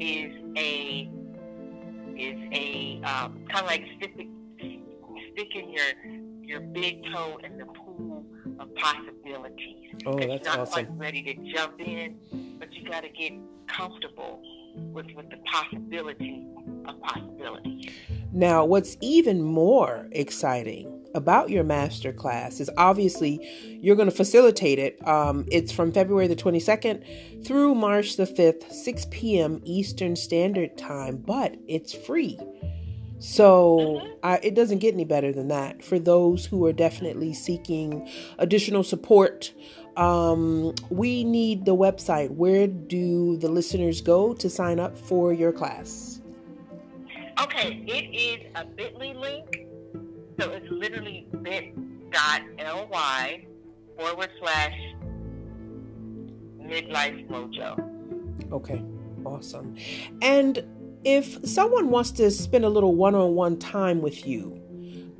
is 0.00 0.32
a 0.56 1.08
is 2.18 2.38
a 2.52 3.00
um, 3.04 3.44
kind 3.52 3.64
of 3.64 3.66
like 3.66 3.84
sticking 3.98 4.32
sticking 5.32 5.70
your 5.72 6.25
your 6.46 6.60
big 6.60 7.02
toe 7.12 7.38
in 7.44 7.58
the 7.58 7.66
pool 7.66 8.24
of 8.58 8.74
possibilities. 8.76 9.92
Oh, 10.06 10.18
that's 10.18 10.32
It's 10.32 10.46
not 10.46 10.60
awesome. 10.60 10.86
quite 10.86 10.98
ready 10.98 11.22
to 11.22 11.34
jump 11.52 11.80
in, 11.80 12.16
but 12.58 12.72
you 12.72 12.88
got 12.88 13.02
to 13.02 13.08
get 13.08 13.32
comfortable 13.66 14.40
with 14.76 15.06
with 15.14 15.28
the 15.30 15.38
possibility 15.50 16.46
of 16.86 17.00
possibilities. 17.00 17.90
Now, 18.32 18.64
what's 18.64 18.96
even 19.00 19.42
more 19.42 20.08
exciting 20.12 20.92
about 21.14 21.48
your 21.48 21.64
master 21.64 22.12
class 22.12 22.60
is 22.60 22.68
obviously 22.76 23.40
you're 23.80 23.96
going 23.96 24.10
to 24.10 24.14
facilitate 24.14 24.78
it. 24.78 25.06
Um, 25.08 25.46
it's 25.50 25.72
from 25.72 25.90
February 25.90 26.26
the 26.26 26.36
22nd 26.36 27.46
through 27.46 27.74
March 27.74 28.16
the 28.16 28.26
5th, 28.26 28.70
6 28.70 29.06
p.m. 29.10 29.62
Eastern 29.64 30.14
Standard 30.14 30.76
Time, 30.76 31.16
but 31.16 31.56
it's 31.66 31.94
free. 31.94 32.38
So 33.18 33.78
Mhm. 33.78 34.16
I, 34.22 34.40
it 34.42 34.54
doesn't 34.54 34.78
get 34.78 34.94
any 34.94 35.04
better 35.04 35.32
than 35.32 35.48
that 35.48 35.82
for 35.82 35.98
those 35.98 36.46
who 36.46 36.64
are 36.66 36.72
definitely 36.72 37.32
seeking 37.32 38.06
additional 38.38 38.82
support. 38.82 39.52
Um, 39.96 40.74
we 40.90 41.24
need 41.24 41.64
the 41.64 41.74
website. 41.74 42.30
Where 42.30 42.66
do 42.66 43.38
the 43.38 43.48
listeners 43.48 44.02
go 44.02 44.34
to 44.34 44.50
sign 44.50 44.78
up 44.78 44.98
for 44.98 45.32
your 45.32 45.52
class? 45.52 46.20
Okay, 47.42 47.82
it 47.86 48.14
is 48.14 48.46
a 48.54 48.64
bit.ly 48.64 49.14
link. 49.14 49.66
So 50.38 50.50
it's 50.50 50.70
literally 50.70 51.26
bit.ly 51.42 52.66
forward 53.98 54.30
slash 54.38 54.74
midlife 56.60 57.26
mojo. 57.28 58.52
Okay, 58.52 58.82
awesome. 59.24 59.74
And 60.20 60.62
if 61.06 61.38
someone 61.48 61.88
wants 61.88 62.10
to 62.10 62.30
spend 62.32 62.64
a 62.64 62.68
little 62.68 62.96
one 62.96 63.14
on 63.14 63.36
one 63.36 63.58
time 63.58 64.02
with 64.02 64.26
you, 64.26 64.60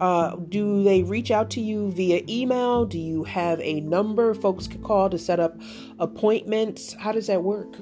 uh, 0.01 0.35
do 0.49 0.83
they 0.83 1.05
reach 1.05 1.31
out 1.31 1.49
to 1.51 1.61
you 1.61 1.93
via 1.93 2.23
email? 2.29 2.85
Do 2.85 2.99
you 2.99 3.23
have 3.25 3.61
a 3.61 3.81
number 3.81 4.35
folks 4.35 4.67
could 4.67 4.83
call 4.83 5.09
to 5.09 5.17
set 5.17 5.39
up 5.39 5.57
appointments? 6.01 6.93
How 6.95 7.13
does 7.13 7.29
that 7.29 7.45
work? 7.45 7.73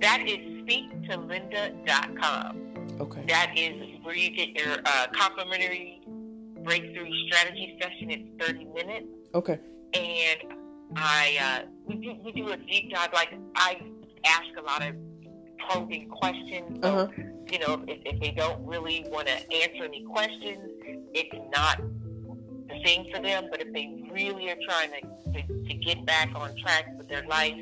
That 0.00 0.22
is 0.26 0.38
speaktolinda.com. 0.66 2.62
Okay. 3.00 3.24
That 3.28 3.52
is 3.56 3.80
where 4.02 4.16
you 4.16 4.30
get 4.30 4.50
your 4.50 4.78
uh, 4.84 5.06
complimentary 5.14 6.00
breakthrough 6.64 7.10
strategy 7.28 7.78
session. 7.80 8.10
It's 8.10 8.44
30 8.44 8.64
minutes. 8.64 9.06
Okay. 9.34 9.60
and 9.94 10.40
I 10.96 11.36
uh, 11.40 11.66
we 11.86 11.94
do 11.96 12.14
we 12.24 12.32
do 12.32 12.48
a 12.48 12.56
deep 12.56 12.90
dive. 12.92 13.12
Like 13.12 13.34
I 13.54 13.80
ask 14.24 14.46
a 14.58 14.62
lot 14.62 14.82
of 14.86 14.94
probing 15.68 16.08
questions. 16.08 16.78
So, 16.82 16.88
Uh-huh. 16.88 17.22
You 17.50 17.58
know, 17.60 17.84
if, 17.86 18.00
if 18.04 18.20
they 18.20 18.32
don't 18.32 18.64
really 18.66 19.04
want 19.08 19.28
to 19.28 19.34
answer 19.52 19.84
any 19.84 20.02
questions, 20.04 20.72
it's 21.14 21.36
not 21.54 21.80
the 22.68 22.82
thing 22.84 23.10
for 23.14 23.22
them. 23.22 23.46
But 23.50 23.60
if 23.60 23.72
they 23.72 24.02
really 24.10 24.50
are 24.50 24.56
trying 24.68 24.90
to 24.90 25.16
to, 25.32 25.68
to 25.68 25.74
get 25.74 26.04
back 26.06 26.30
on 26.34 26.54
track 26.56 26.86
with 26.96 27.08
their 27.08 27.26
life, 27.26 27.54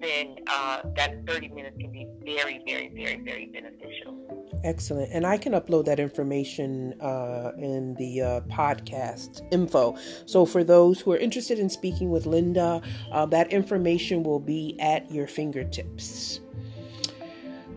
then 0.00 0.36
uh, 0.48 0.82
that 0.96 1.26
30 1.26 1.48
minutes 1.48 1.76
can 1.80 1.90
be 1.90 2.06
very, 2.24 2.60
very, 2.66 2.88
very, 2.94 3.20
very 3.22 3.46
beneficial. 3.46 4.20
Excellent. 4.64 5.10
And 5.12 5.26
I 5.26 5.36
can 5.36 5.52
upload 5.52 5.84
that 5.86 6.00
information 6.00 6.94
uh, 7.00 7.52
in 7.58 7.94
the 7.94 8.22
uh, 8.22 8.40
podcast 8.42 9.42
info. 9.52 9.96
So 10.26 10.46
for 10.46 10.64
those 10.64 11.00
who 11.00 11.12
are 11.12 11.18
interested 11.18 11.58
in 11.58 11.68
speaking 11.68 12.10
with 12.10 12.24
Linda, 12.26 12.80
uh, 13.12 13.26
that 13.26 13.52
information 13.52 14.22
will 14.22 14.40
be 14.40 14.76
at 14.80 15.10
your 15.10 15.26
fingertips. 15.26 16.40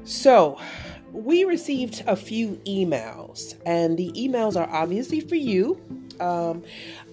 So 0.08 0.58
we 1.12 1.44
received 1.44 2.02
a 2.08 2.16
few 2.16 2.62
emails, 2.66 3.56
and 3.66 3.98
the 3.98 4.10
emails 4.14 4.56
are 4.56 4.70
obviously 4.70 5.20
for 5.20 5.36
you. 5.36 5.82
Um, 6.22 6.64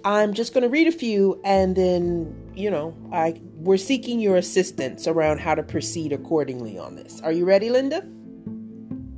I'm 0.04 0.32
just 0.32 0.54
going 0.54 0.62
to 0.62 0.68
read 0.68 0.86
a 0.86 0.92
few, 0.92 1.40
and 1.44 1.74
then 1.74 2.34
you 2.54 2.70
know, 2.70 2.96
I 3.12 3.40
we're 3.56 3.78
seeking 3.78 4.20
your 4.20 4.36
assistance 4.36 5.08
around 5.08 5.40
how 5.40 5.56
to 5.56 5.62
proceed 5.62 6.12
accordingly 6.12 6.78
on 6.78 6.94
this. 6.94 7.20
Are 7.22 7.32
you 7.32 7.44
ready, 7.44 7.68
Linda? 7.68 8.06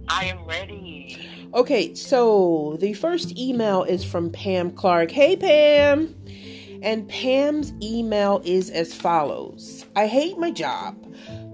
I 0.08 0.24
am 0.24 0.44
ready. 0.46 1.18
Okay, 1.52 1.94
so 1.94 2.78
the 2.80 2.94
first 2.94 3.38
email 3.38 3.82
is 3.82 4.04
from 4.04 4.30
Pam 4.30 4.70
Clark. 4.70 5.10
Hey, 5.10 5.36
Pam. 5.36 6.14
And 6.82 7.08
Pam's 7.08 7.72
email 7.82 8.40
is 8.44 8.70
as 8.70 8.94
follows 8.94 9.84
I 9.96 10.06
hate 10.06 10.38
my 10.38 10.50
job, 10.50 10.96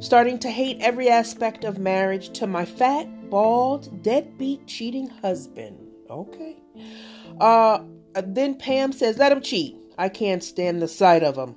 starting 0.03 0.37
to 0.37 0.51
hate 0.51 0.77
every 0.81 1.09
aspect 1.09 1.65
of 1.65 1.79
marriage 1.79 2.31
to 2.31 2.47
my 2.47 2.65
fat, 2.65 3.31
bald, 3.31 4.03
deadbeat, 4.03 4.67
cheating 4.67 5.09
husband. 5.09 5.79
Okay. 6.11 6.57
Uh, 7.41 7.85
then 8.15 8.57
Pam 8.57 8.93
says, 8.93 9.17
Let 9.17 9.33
him 9.33 9.41
cheat. 9.41 9.79
I 9.97 10.09
can't 10.09 10.43
stand 10.43 10.83
the 10.83 10.89
sight 10.89 11.23
of 11.23 11.37
him. 11.37 11.51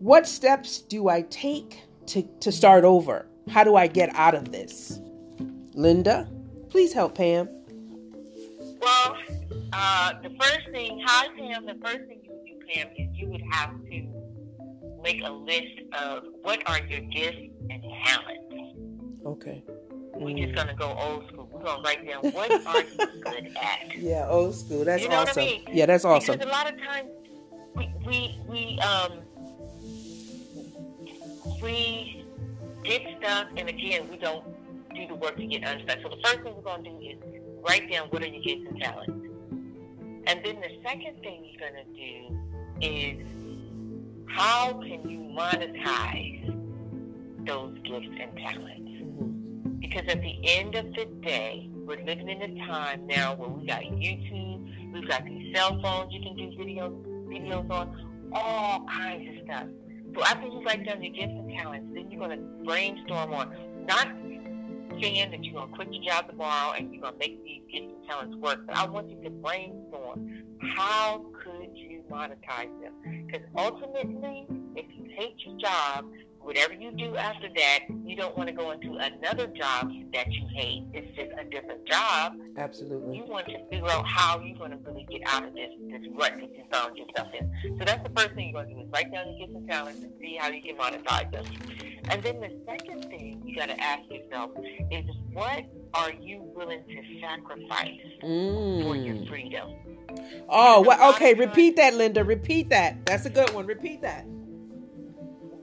What 0.00 0.26
steps 0.26 0.80
do 0.80 1.08
I 1.08 1.22
take 1.22 1.80
to, 2.06 2.22
to 2.40 2.52
start 2.52 2.84
over? 2.84 3.26
How 3.48 3.64
do 3.64 3.76
I 3.76 3.86
get 3.86 4.14
out 4.14 4.34
of 4.34 4.52
this? 4.52 5.00
Linda, 5.74 6.28
please 6.68 6.92
help 6.92 7.14
Pam. 7.14 7.48
Well, 8.80 9.16
uh, 9.72 10.12
the 10.22 10.30
first 10.40 10.68
thing, 10.72 11.02
hi 11.04 11.28
Pam, 11.36 11.66
the 11.66 11.78
first 11.82 12.06
thing 12.06 12.20
you 12.24 12.32
would 12.32 12.46
do, 12.46 12.58
Pam, 12.72 12.88
is 12.96 13.08
you 13.14 13.28
would 13.28 13.42
have 13.52 13.70
to 13.70 14.05
make 15.06 15.22
a 15.22 15.30
list 15.30 15.78
of 15.92 16.24
what 16.42 16.60
are 16.68 16.80
your 16.86 17.00
gifts 17.00 17.38
and 17.70 17.80
talents. 18.04 18.76
Okay. 19.24 19.62
We're 20.14 20.36
just 20.36 20.54
gonna 20.56 20.74
go 20.74 20.96
old 20.98 21.28
school. 21.28 21.48
We're 21.52 21.62
gonna 21.62 21.82
write 21.82 22.04
down 22.06 22.32
what 22.32 22.50
are 22.66 22.80
you 22.82 23.22
good 23.22 23.56
at. 23.56 23.96
Yeah, 23.96 24.26
old 24.28 24.54
school. 24.56 24.84
That's 24.84 25.02
You 25.02 25.08
know 25.10 25.18
what 25.18 25.28
I 25.28 25.30
awesome. 25.30 25.44
mean? 25.44 25.64
Yeah, 25.72 25.86
that's 25.86 26.04
awesome. 26.04 26.38
Because 26.38 26.48
a 26.48 26.52
lot 26.52 26.72
of 26.72 26.78
times 26.80 27.08
we 27.76 27.92
we 28.04 28.40
we 28.48 28.78
um 28.80 29.12
we 31.62 32.24
get 32.82 33.02
stuff, 33.20 33.46
and 33.56 33.68
again 33.68 34.08
we 34.10 34.16
don't 34.16 34.44
do 34.92 35.06
the 35.06 35.14
work 35.14 35.36
to 35.36 35.46
get 35.46 35.62
unstuck. 35.62 35.98
So 36.02 36.08
the 36.08 36.20
first 36.24 36.40
thing 36.42 36.52
we're 36.56 36.62
gonna 36.62 36.82
do 36.82 36.98
is 36.98 37.18
write 37.62 37.88
down 37.92 38.08
what 38.08 38.22
are 38.22 38.26
your 38.26 38.42
gifts 38.42 38.68
and 38.68 38.80
talents, 38.80 39.12
and 40.26 40.44
then 40.44 40.60
the 40.60 40.70
second 40.82 41.20
thing 41.20 41.44
you're 41.44 41.68
gonna 41.68 41.84
do 41.94 42.40
is 42.80 43.45
how 44.36 44.74
can 44.74 45.08
you 45.08 45.20
monetize 45.34 46.44
those 47.46 47.74
gifts 47.84 48.14
and 48.20 48.36
talents? 48.36 48.90
Mhm. 48.90 49.80
Because 49.80 50.06
at 50.08 50.20
the 50.20 50.38
end 50.44 50.74
of 50.74 50.92
the 50.92 51.06
day, 51.22 51.70
we're 51.72 52.04
living 52.04 52.28
in 52.28 52.42
a 52.42 52.66
time 52.66 53.06
now 53.06 53.34
where 53.34 53.48
we 53.48 53.66
got 53.66 53.82
YouTube, 53.82 54.92
we've 54.92 55.08
got 55.08 55.24
these 55.24 55.56
cell 55.56 55.80
phones 55.80 56.12
you 56.12 56.20
can 56.20 56.36
do 56.36 56.48
videos 56.58 56.94
videos 57.26 57.70
on, 57.70 58.30
all 58.32 58.84
kinds 58.84 59.26
of 59.28 59.44
stuff. 59.44 59.68
So 60.14 60.22
after 60.22 60.46
you 60.48 60.62
write 60.62 60.84
down 60.84 61.02
your 61.02 61.12
gifts 61.14 61.32
and 61.32 61.50
talents, 61.50 61.94
then 61.94 62.10
you're 62.10 62.20
gonna 62.20 62.36
brainstorm 62.64 63.32
on 63.32 63.54
not 63.86 64.08
that 65.00 65.44
you're 65.44 65.54
gonna 65.54 65.74
quit 65.74 65.92
your 65.92 66.04
job 66.04 66.28
tomorrow 66.28 66.72
and 66.72 66.92
you're 66.92 67.02
gonna 67.02 67.16
make 67.18 67.42
these 67.44 67.62
gifts 67.70 67.92
and 67.94 68.08
talents 68.08 68.36
work, 68.36 68.66
but 68.66 68.76
I 68.76 68.86
want 68.86 69.10
you 69.10 69.22
to 69.22 69.30
brainstorm 69.30 70.42
how 70.76 71.26
could 71.42 71.70
you 71.74 72.02
monetize 72.10 72.70
them? 72.80 73.26
Because 73.26 73.46
ultimately, 73.56 74.46
if 74.74 74.86
you 74.96 75.10
hate 75.16 75.36
your 75.44 75.58
job, 75.58 76.06
whatever 76.46 76.72
you 76.74 76.92
do 76.92 77.16
after 77.16 77.48
that, 77.56 77.80
you 78.04 78.14
don't 78.14 78.36
want 78.36 78.48
to 78.48 78.54
go 78.54 78.70
into 78.70 78.94
another 78.96 79.48
job 79.48 79.90
that 80.14 80.30
you 80.32 80.46
hate. 80.54 80.84
It's 80.94 81.14
just 81.16 81.30
a 81.38 81.44
different 81.50 81.84
job. 81.86 82.34
Absolutely. 82.56 83.16
You 83.18 83.24
want 83.26 83.46
to 83.48 83.58
figure 83.68 83.90
out 83.90 84.06
how 84.06 84.40
you're 84.40 84.56
going 84.56 84.70
to 84.70 84.76
really 84.78 85.06
get 85.10 85.22
out 85.26 85.44
of 85.44 85.52
this 85.54 85.70
this 85.90 86.02
rut 86.14 86.32
that 86.40 86.50
you 86.56 86.62
found 86.72 86.96
yourself 86.96 87.28
in. 87.38 87.50
So 87.78 87.84
that's 87.84 88.02
the 88.08 88.14
first 88.14 88.34
thing 88.34 88.50
you're 88.54 88.62
going 88.62 88.68
to 88.68 88.74
do 88.74 88.80
is 88.86 88.88
write 88.92 89.12
down 89.12 89.26
your 89.36 89.46
gifts 89.48 89.56
and 89.58 89.68
talents 89.68 90.02
and 90.02 90.12
see 90.20 90.36
how 90.40 90.48
you 90.48 90.62
can 90.62 90.76
monetize 90.76 91.30
them. 91.32 91.44
And 92.08 92.22
then 92.22 92.40
the 92.40 92.50
second 92.64 93.02
thing 93.10 93.42
you 93.44 93.56
got 93.56 93.66
to 93.68 93.80
ask 93.80 94.02
yourself 94.08 94.52
is 94.92 95.04
what 95.32 95.64
are 95.94 96.12
you 96.12 96.40
willing 96.54 96.84
to 96.84 97.20
sacrifice 97.20 98.00
for 98.20 98.94
your 98.96 99.16
Mm. 99.16 99.28
freedom? 99.28 99.74
Oh, 100.48 100.80
well, 100.82 101.10
okay. 101.14 101.34
Repeat 101.34 101.76
that, 101.76 101.94
Linda. 101.94 102.22
Repeat 102.22 102.70
that. 102.70 103.04
That's 103.06 103.26
a 103.26 103.30
good 103.30 103.52
one. 103.52 103.66
Repeat 103.66 104.02
that. 104.02 104.24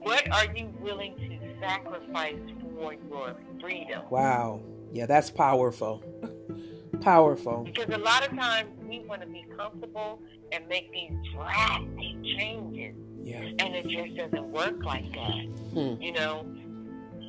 What 0.04 0.30
are 0.32 0.46
you 0.54 0.72
willing 0.80 1.16
to 1.16 1.60
sacrifice 1.60 2.36
for 2.76 2.92
your 2.94 3.36
freedom? 3.60 4.02
Wow. 4.10 4.60
Yeah, 4.92 5.06
that's 5.06 5.30
powerful. 5.30 6.02
Powerful. 7.00 7.64
Because 7.64 7.92
a 7.92 7.98
lot 7.98 8.24
of 8.26 8.36
times 8.38 8.68
we 8.88 9.00
want 9.00 9.20
to 9.22 9.26
be 9.26 9.44
comfortable 9.56 10.22
and 10.52 10.66
make 10.68 10.92
these 10.92 11.10
drastic 11.34 12.22
changes, 12.38 12.94
Yeah. 13.22 13.40
and 13.58 13.74
it 13.74 13.88
just 13.88 14.16
doesn't 14.16 14.52
work 14.52 14.82
like 14.84 15.12
that. 15.12 15.44
Hmm. 15.72 16.00
You 16.00 16.12
know, 16.12 16.46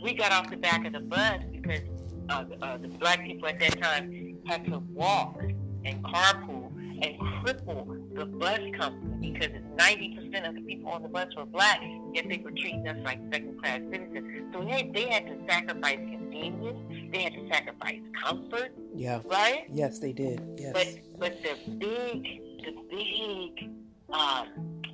we 0.03 0.13
got 0.13 0.31
off 0.31 0.49
the 0.51 0.57
back 0.57 0.85
of 0.85 0.93
the 0.93 0.99
bus 0.99 1.41
because 1.51 1.81
uh, 2.29 2.45
uh, 2.61 2.77
the 2.77 2.87
black 2.89 3.23
people 3.23 3.47
at 3.49 3.59
that 3.59 3.81
time 3.81 4.37
had 4.45 4.65
to 4.65 4.79
walk 4.93 5.41
and 5.83 6.03
carpool 6.03 6.71
and 7.01 7.19
cripple 7.43 7.94
the 8.15 8.25
bus 8.25 8.59
company 8.77 9.31
because 9.31 9.49
90% 9.77 10.47
of 10.47 10.55
the 10.55 10.61
people 10.61 10.89
on 10.91 11.03
the 11.03 11.09
bus 11.09 11.27
were 11.35 11.45
black, 11.45 11.81
yet 12.13 12.25
they 12.29 12.37
were 12.37 12.51
treating 12.51 12.87
us 12.87 12.97
like 13.03 13.19
second-class 13.31 13.81
citizens. 13.91 14.53
So 14.53 14.63
they, 14.63 14.89
they 14.93 15.09
had 15.09 15.25
to 15.27 15.37
sacrifice 15.49 15.97
convenience, 15.97 17.11
they 17.11 17.23
had 17.23 17.33
to 17.33 17.47
sacrifice 17.49 17.99
comfort, 18.23 18.71
Yeah. 18.95 19.19
right? 19.25 19.65
Yes, 19.71 19.99
they 19.99 20.13
did. 20.13 20.41
Yes. 20.57 20.73
But 20.73 20.87
but 21.19 21.43
the 21.43 21.71
big 21.77 22.23
the 22.63 22.73
big 22.89 23.69
um, 24.09 24.47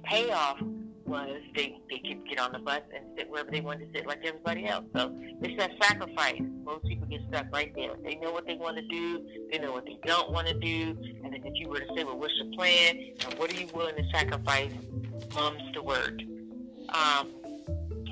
payoff 0.04 0.60
was 1.12 1.42
they, 1.56 1.78
they 1.90 2.00
could 2.00 2.28
get 2.28 2.40
on 2.40 2.54
the 2.54 2.60
bus 2.60 2.82
and 2.96 3.06
sit 3.18 3.30
wherever 3.30 3.52
they 3.52 3.62
wanted 3.62 3.92
to 3.92 4.00
sit 4.00 4.08
like 4.08 4.26
everybody 4.26 4.66
else. 4.66 4.86
So 4.96 5.14
it's 5.42 5.58
that 5.58 5.72
sacrifice. 5.84 6.42
Most 6.64 6.86
people 6.86 7.06
get 7.08 7.22
stuck 7.30 7.48
right 7.54 7.72
there. 7.76 7.96
They 8.04 8.16
know 8.16 8.32
what 8.32 8.48
they 8.48 8.56
want 8.56 8.78
to 8.78 8.88
do, 8.88 9.24
they 9.52 9.60
know 9.60 9.74
what 9.74 9.86
they 9.86 10.00
don't 10.06 10.32
want 10.32 10.48
to 10.48 10.54
do, 10.54 10.98
and 11.24 11.34
then 11.34 11.42
if 11.44 11.54
you 11.56 11.68
were 11.70 11.80
to 11.80 11.88
say, 11.96 12.06
well, 12.06 12.18
what's 12.18 12.34
your 12.42 12.52
plan, 12.54 12.98
and 13.26 13.34
what 13.36 13.54
are 13.54 13.60
you 13.60 13.68
willing 13.74 13.96
to 13.96 14.04
sacrifice, 14.12 14.72
mum's 15.36 15.62
the 15.74 15.84
word. 15.84 16.24
Um, 16.90 17.30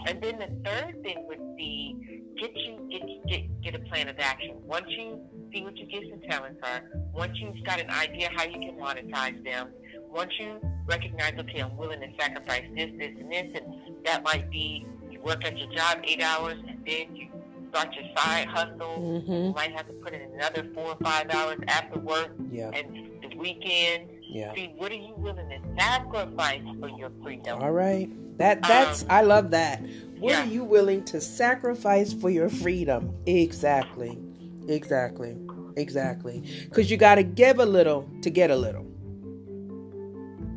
and 0.05 0.21
then 0.21 0.39
the 0.39 0.69
third 0.69 1.01
thing 1.03 1.25
would 1.27 1.55
be 1.57 2.25
get 2.39 2.55
you 2.55 2.89
get 2.91 3.27
get 3.27 3.61
get 3.61 3.75
a 3.75 3.79
plan 3.89 4.07
of 4.09 4.17
action. 4.19 4.55
Once 4.65 4.85
you 4.89 5.19
see 5.53 5.63
what 5.63 5.75
your 5.77 5.87
gifts 5.87 6.07
and 6.11 6.23
talents 6.29 6.59
are, 6.63 6.83
once 7.13 7.31
you've 7.35 7.63
got 7.65 7.79
an 7.79 7.89
idea 7.89 8.29
how 8.35 8.43
you 8.43 8.59
can 8.59 8.75
monetize 8.75 9.43
them, 9.43 9.69
once 10.11 10.31
you 10.39 10.59
recognize, 10.85 11.33
okay, 11.39 11.59
I'm 11.59 11.75
willing 11.77 11.99
to 12.01 12.07
sacrifice 12.19 12.63
this, 12.75 12.89
this, 12.97 13.11
and 13.19 13.31
this, 13.31 13.47
and 13.55 13.95
that 14.05 14.23
might 14.23 14.49
be 14.49 14.85
you 15.09 15.21
work 15.21 15.45
at 15.45 15.57
your 15.57 15.71
job 15.71 15.99
eight 16.03 16.21
hours, 16.21 16.57
and 16.67 16.79
then 16.85 17.15
you 17.15 17.27
start 17.69 17.93
your 17.93 18.05
side 18.17 18.47
hustle. 18.47 18.77
Mm-hmm. 18.99 19.31
You 19.31 19.53
might 19.55 19.71
have 19.73 19.87
to 19.87 19.93
put 19.93 20.13
in 20.13 20.21
another 20.33 20.67
four 20.73 20.87
or 20.93 20.97
five 21.03 21.29
hours 21.29 21.59
after 21.67 21.99
work 21.99 22.31
Yeah. 22.51 22.71
and 22.73 23.11
the 23.21 23.37
weekend. 23.37 24.09
Yeah. 24.21 24.53
See, 24.55 24.73
what 24.77 24.91
are 24.91 24.95
you 24.95 25.13
willing 25.17 25.49
to 25.49 25.59
sacrifice 25.79 26.61
for 26.79 26.89
your 26.89 27.11
freedom? 27.23 27.61
All 27.61 27.71
right. 27.71 28.09
That 28.37 28.61
that's 28.61 29.03
Um, 29.03 29.07
I 29.11 29.21
love 29.21 29.51
that. 29.51 29.81
What 30.19 30.31
yeah. 30.31 30.43
are 30.43 30.47
you 30.47 30.63
willing 30.63 31.03
to 31.05 31.19
sacrifice 31.21 32.13
for 32.13 32.29
your 32.29 32.49
freedom? 32.49 33.13
Exactly. 33.25 34.17
Exactly. 34.67 35.35
Exactly. 35.77 36.43
Cuz 36.71 36.89
you 36.91 36.97
got 36.97 37.15
to 37.15 37.23
give 37.23 37.59
a 37.59 37.65
little 37.65 38.07
to 38.21 38.29
get 38.29 38.49
a 38.51 38.55
little. 38.55 38.85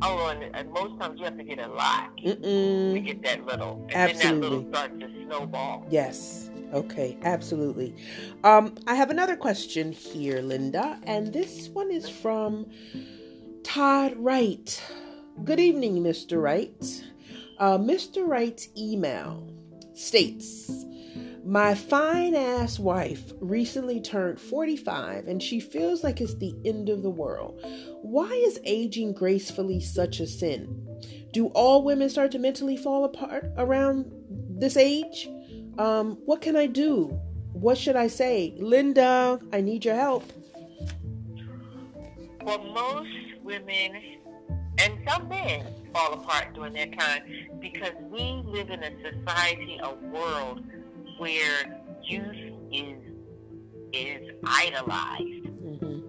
Oh, 0.05 0.27
and, 0.27 0.55
and 0.55 0.69
most 0.71 0.99
times 0.99 1.17
you 1.17 1.25
have 1.25 1.37
to 1.37 1.43
get 1.43 1.59
a 1.59 1.67
lot 1.67 2.15
to 2.17 2.35
Mm-mm. 2.35 3.05
get 3.05 3.23
that 3.23 3.45
little, 3.45 3.87
and 3.89 3.89
then 3.91 4.09
Absolutely. 4.09 4.39
that 4.41 4.49
little 4.49 4.69
starts 4.69 4.99
to 4.99 5.25
snowball. 5.25 5.87
Yes. 5.89 6.49
Okay, 6.73 7.17
absolutely. 7.23 7.95
Um, 8.43 8.75
I 8.87 8.95
have 8.95 9.11
another 9.11 9.35
question 9.35 9.91
here, 9.91 10.41
Linda, 10.41 10.99
and 11.03 11.31
this 11.31 11.69
one 11.69 11.91
is 11.91 12.09
from 12.09 12.65
Todd 13.63 14.15
Wright. 14.17 14.81
Good 15.45 15.59
evening, 15.59 16.03
Mr. 16.03 16.41
Wright. 16.41 17.03
Uh, 17.59 17.77
Mr. 17.77 18.27
Wright's 18.27 18.69
email 18.77 19.47
states 19.93 20.69
My 21.45 21.75
fine 21.75 22.35
ass 22.35 22.79
wife 22.79 23.33
recently 23.41 23.99
turned 23.99 24.39
45 24.39 25.27
and 25.27 25.43
she 25.43 25.59
feels 25.59 26.01
like 26.01 26.21
it's 26.21 26.35
the 26.35 26.55
end 26.63 26.87
of 26.87 27.03
the 27.03 27.09
world. 27.09 27.59
Why 28.01 28.29
is 28.29 28.61
aging 28.63 29.13
gracefully 29.13 29.81
such 29.81 30.21
a 30.21 30.27
sin? 30.27 30.87
Do 31.33 31.47
all 31.47 31.83
women 31.83 32.09
start 32.09 32.31
to 32.31 32.39
mentally 32.39 32.77
fall 32.77 33.03
apart 33.03 33.51
around 33.57 34.09
this 34.57 34.77
age? 34.77 35.27
Um, 35.77 36.17
what 36.25 36.41
can 36.41 36.55
I 36.55 36.65
do? 36.65 37.07
What 37.51 37.77
should 37.77 37.97
I 37.97 38.07
say? 38.07 38.53
Linda, 38.57 39.37
I 39.51 39.59
need 39.59 39.83
your 39.83 39.95
help. 39.95 40.23
Well, 42.41 42.63
most 42.63 43.09
women 43.41 44.01
and 44.77 44.93
some 45.09 45.27
men 45.27 45.65
fall 45.93 46.13
apart 46.13 46.53
during 46.53 46.73
that 46.73 46.97
time 46.97 47.23
because 47.59 47.91
we 48.09 48.41
live 48.45 48.69
in 48.69 48.81
a 48.81 48.91
society, 49.01 49.79
a 49.83 49.93
world 49.93 50.63
where 51.17 51.81
youth 52.03 52.35
is 52.71 52.97
is 53.93 54.31
idolized, 54.45 55.47
hmm 55.79 55.99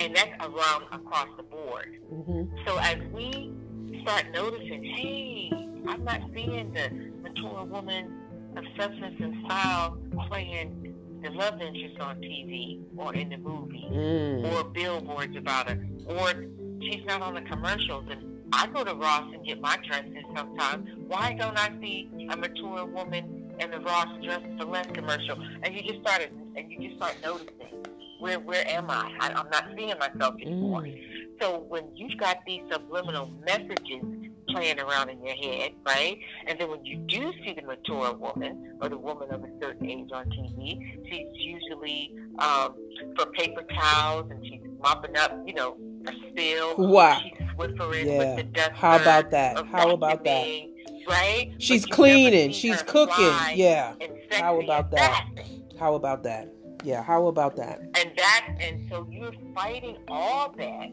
and 0.00 0.14
that's 0.14 0.30
around 0.40 0.84
across 0.92 1.26
the 1.36 1.42
board. 1.42 1.98
hmm 2.08 2.44
So 2.66 2.76
as 2.78 2.96
we 3.12 3.52
start 4.02 4.26
noticing, 4.32 4.84
hey, 4.84 5.50
I'm 5.88 6.04
not 6.04 6.20
seeing 6.34 6.72
the 6.72 6.88
mature 7.22 7.64
woman 7.64 8.12
of 8.56 8.64
substance 8.78 9.16
and 9.20 9.44
style 9.46 9.98
playing 10.28 10.94
the 11.22 11.30
love 11.30 11.60
interest 11.60 11.98
on 12.00 12.20
TV 12.20 12.80
or 12.96 13.12
in 13.14 13.28
the 13.30 13.38
movie 13.38 13.88
Mm. 13.90 14.52
or 14.52 14.64
billboards 14.70 15.36
about 15.36 15.68
her, 15.68 15.84
or 16.06 16.44
she's 16.82 17.04
not 17.06 17.20
on 17.22 17.34
the 17.34 17.40
commercials. 17.42 18.04
And 18.10 18.20
I 18.52 18.66
go 18.68 18.84
to 18.84 18.94
Ross 18.94 19.24
and 19.34 19.44
get 19.44 19.60
my 19.60 19.76
dresses 19.86 20.24
sometimes. 20.36 20.88
Why 21.08 21.32
don't 21.38 21.58
I 21.58 21.70
see 21.80 22.08
a 22.30 22.36
mature 22.36 22.86
woman 22.86 23.37
in 23.60 23.70
the 23.70 23.80
Ross 23.80 24.08
Dress 24.22 24.40
for 24.58 24.64
Less 24.64 24.86
commercial? 24.92 25.36
And 25.62 25.74
you 25.74 25.82
just 25.82 26.00
started, 26.00 26.30
and 26.56 26.70
you 26.70 26.88
just 26.88 26.96
start 26.96 27.16
noticing, 27.22 27.84
where 28.20 28.40
where 28.40 28.66
am 28.68 28.90
I? 28.90 29.12
I 29.20 29.28
I'm 29.28 29.48
not 29.50 29.64
seeing 29.76 29.94
myself 29.98 30.34
anymore. 30.40 30.82
Mm. 30.82 31.00
So 31.40 31.60
when 31.68 31.84
you've 31.94 32.18
got 32.18 32.38
these 32.46 32.62
subliminal 32.70 33.30
messages 33.46 34.02
playing 34.48 34.80
around 34.80 35.10
in 35.10 35.24
your 35.24 35.36
head, 35.36 35.72
right? 35.86 36.18
And 36.46 36.58
then 36.58 36.70
when 36.70 36.84
you 36.84 36.96
do 37.06 37.32
see 37.44 37.52
the 37.54 37.62
mature 37.62 38.14
woman 38.14 38.76
or 38.80 38.88
the 38.88 38.96
woman 38.98 39.30
of 39.32 39.44
a 39.44 39.48
certain 39.60 39.88
age 39.88 40.08
on 40.12 40.26
TV, 40.30 41.04
she's 41.08 41.26
usually 41.34 42.14
um, 42.38 42.74
for 43.16 43.26
paper 43.32 43.62
towels 43.78 44.30
and 44.30 44.44
she's 44.44 44.60
mopping 44.80 45.16
up, 45.16 45.38
you 45.46 45.54
know, 45.54 45.76
a 46.06 46.12
spill. 46.30 46.76
Wow. 46.76 47.20
She's 47.22 47.46
swiffering 47.56 48.06
Yeah. 48.06 48.18
with 48.18 48.36
the 48.36 48.42
duster. 48.44 48.74
How 48.74 48.96
about 48.96 49.30
that? 49.30 49.66
How 49.66 49.90
about 49.90 50.24
that? 50.24 50.46
Right? 51.08 51.54
She's 51.58 51.86
cleaning. 51.86 52.52
She's 52.52 52.82
cooking. 52.82 53.32
Yeah. 53.54 53.94
How 54.32 54.60
about 54.60 54.90
that? 54.92 55.26
How 55.78 55.94
about 55.94 56.22
that? 56.24 56.52
Yeah. 56.84 57.02
How 57.02 57.26
about 57.26 57.56
that? 57.56 57.80
and 57.80 58.12
that 58.16 58.56
and 58.60 58.88
so 58.88 59.06
you're 59.10 59.32
fighting 59.54 59.96
all 60.08 60.52
that 60.56 60.90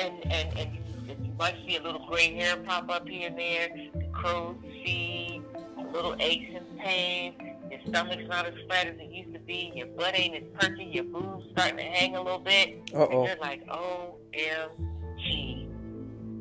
and 0.00 0.24
and 0.24 0.58
and 0.58 0.74
you, 0.74 1.16
you 1.22 1.32
might 1.38 1.56
see 1.66 1.76
a 1.76 1.82
little 1.82 2.06
gray 2.06 2.34
hair 2.34 2.56
pop 2.58 2.88
up 2.90 3.08
here 3.08 3.28
and 3.28 3.38
there 3.38 3.68
the 3.94 4.06
crow's 4.12 4.56
feet 4.84 5.42
a 5.78 5.82
little 5.92 6.14
aches 6.20 6.52
and 6.54 6.78
pains 6.78 7.34
your 7.70 7.80
stomach's 7.88 8.28
not 8.28 8.46
as 8.46 8.54
flat 8.66 8.86
as 8.86 8.94
it 8.98 9.10
used 9.10 9.32
to 9.32 9.40
be 9.40 9.72
your 9.74 9.86
butt 9.88 10.18
ain't 10.18 10.36
as 10.36 10.42
perky 10.60 10.84
your 10.84 11.04
boobs 11.04 11.44
starting 11.52 11.76
to 11.78 11.82
hang 11.82 12.14
a 12.16 12.22
little 12.22 12.38
bit 12.38 12.80
Uh 12.94 13.04
and 13.04 13.14
oh. 13.14 13.26
you're 13.26 13.36
like 13.40 13.66
omg 13.66 14.70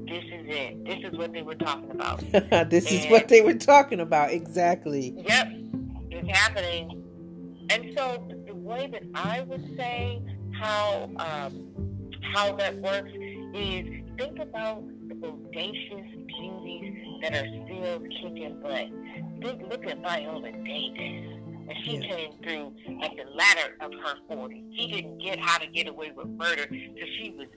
this 0.07 0.23
is 0.23 0.45
it 0.47 0.85
this 0.85 0.99
is 1.11 1.17
what 1.17 1.33
they 1.33 1.41
were 1.41 1.55
talking 1.55 1.89
about 1.91 2.19
this 2.69 2.91
is 2.91 3.05
what 3.07 3.27
they 3.27 3.41
were 3.41 3.53
talking 3.53 3.99
about. 3.99 4.31
Exactly. 4.31 5.13
Yep, 5.17 5.47
it's 6.11 6.37
happening. 6.37 7.03
And 7.69 7.91
so 7.97 8.23
the 8.47 8.55
way 8.55 8.87
that 8.91 9.03
I 9.15 9.41
would 9.41 9.75
say 9.77 10.21
how 10.59 11.09
um, 11.17 11.67
how 12.33 12.55
that 12.57 12.75
works 12.77 13.11
is 13.55 14.03
think 14.17 14.39
about 14.39 14.83
the 15.07 15.15
bodacious 15.15 16.27
beauties 16.27 16.95
that 17.21 17.33
are 17.33 17.47
still 17.65 17.99
kicking 18.01 18.59
butt. 18.61 18.87
Think, 19.41 19.69
look 19.69 19.85
at 19.87 20.01
Viola 20.01 20.51
Davis. 20.51 21.31
And 21.67 21.73
she 21.83 21.97
Yeah. 21.97 22.07
came 22.15 22.31
through 22.43 22.73
at 23.01 23.11
the 23.17 23.23
latter 23.33 23.75
of 23.81 23.91
her 23.93 24.15
40s. 24.29 24.63
She 24.77 24.91
didn't 24.91 25.17
get 25.17 25.39
how 25.39 25.57
to 25.57 25.65
get 25.67 25.87
away 25.87 26.11
with 26.15 26.27
murder 26.27 26.67
because 26.69 27.09
she 27.17 27.31
was 27.31 27.47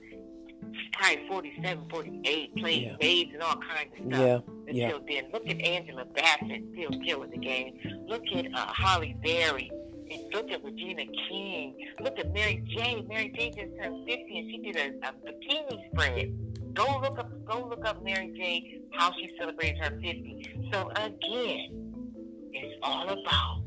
probably 0.93 1.27
47, 1.27 1.85
48, 1.89 2.55
playing 2.57 2.83
Yeah. 2.83 2.95
maids 3.01 3.31
and 3.33 3.43
all 3.43 3.55
kinds 3.55 3.91
of 3.99 4.05
stuff 4.07 4.43
Yeah. 4.67 4.85
until 4.87 4.99
then. 5.07 5.23
Look 5.33 5.47
at 5.47 5.61
Angela 5.61 6.05
Bassett 6.05 6.63
still 6.73 6.99
killing 7.05 7.31
the 7.31 7.37
game. 7.37 7.77
Look 8.07 8.23
at 8.35 8.45
uh, 8.53 8.73
Halle 8.73 9.15
Berry. 9.23 9.71
And 10.11 10.33
look 10.33 10.49
at 10.49 10.63
Regina 10.63 11.03
King. 11.29 11.75
Look 12.01 12.17
at 12.17 12.33
Mary 12.33 12.63
J. 12.75 13.05
Mary 13.07 13.31
J. 13.37 13.49
just 13.51 13.77
turned 13.79 14.07
50 14.07 14.37
and 14.39 14.51
she 14.51 14.57
did 14.71 14.75
a, 14.75 15.07
a 15.07 15.11
bikini 15.13 15.91
spread. 15.91 16.73
Go 16.73 16.85
look 16.99 17.19
up 17.19 17.29
go 17.45 17.67
look 17.67 17.85
up 17.85 18.03
Mary 18.03 18.31
J. 18.35 18.79
how 18.93 19.11
she 19.13 19.29
celebrated 19.37 19.77
her 19.83 19.91
50. 19.91 20.69
So 20.73 20.89
again, 20.95 21.93
it's 22.53 22.75
all 22.81 23.07
about 23.07 23.61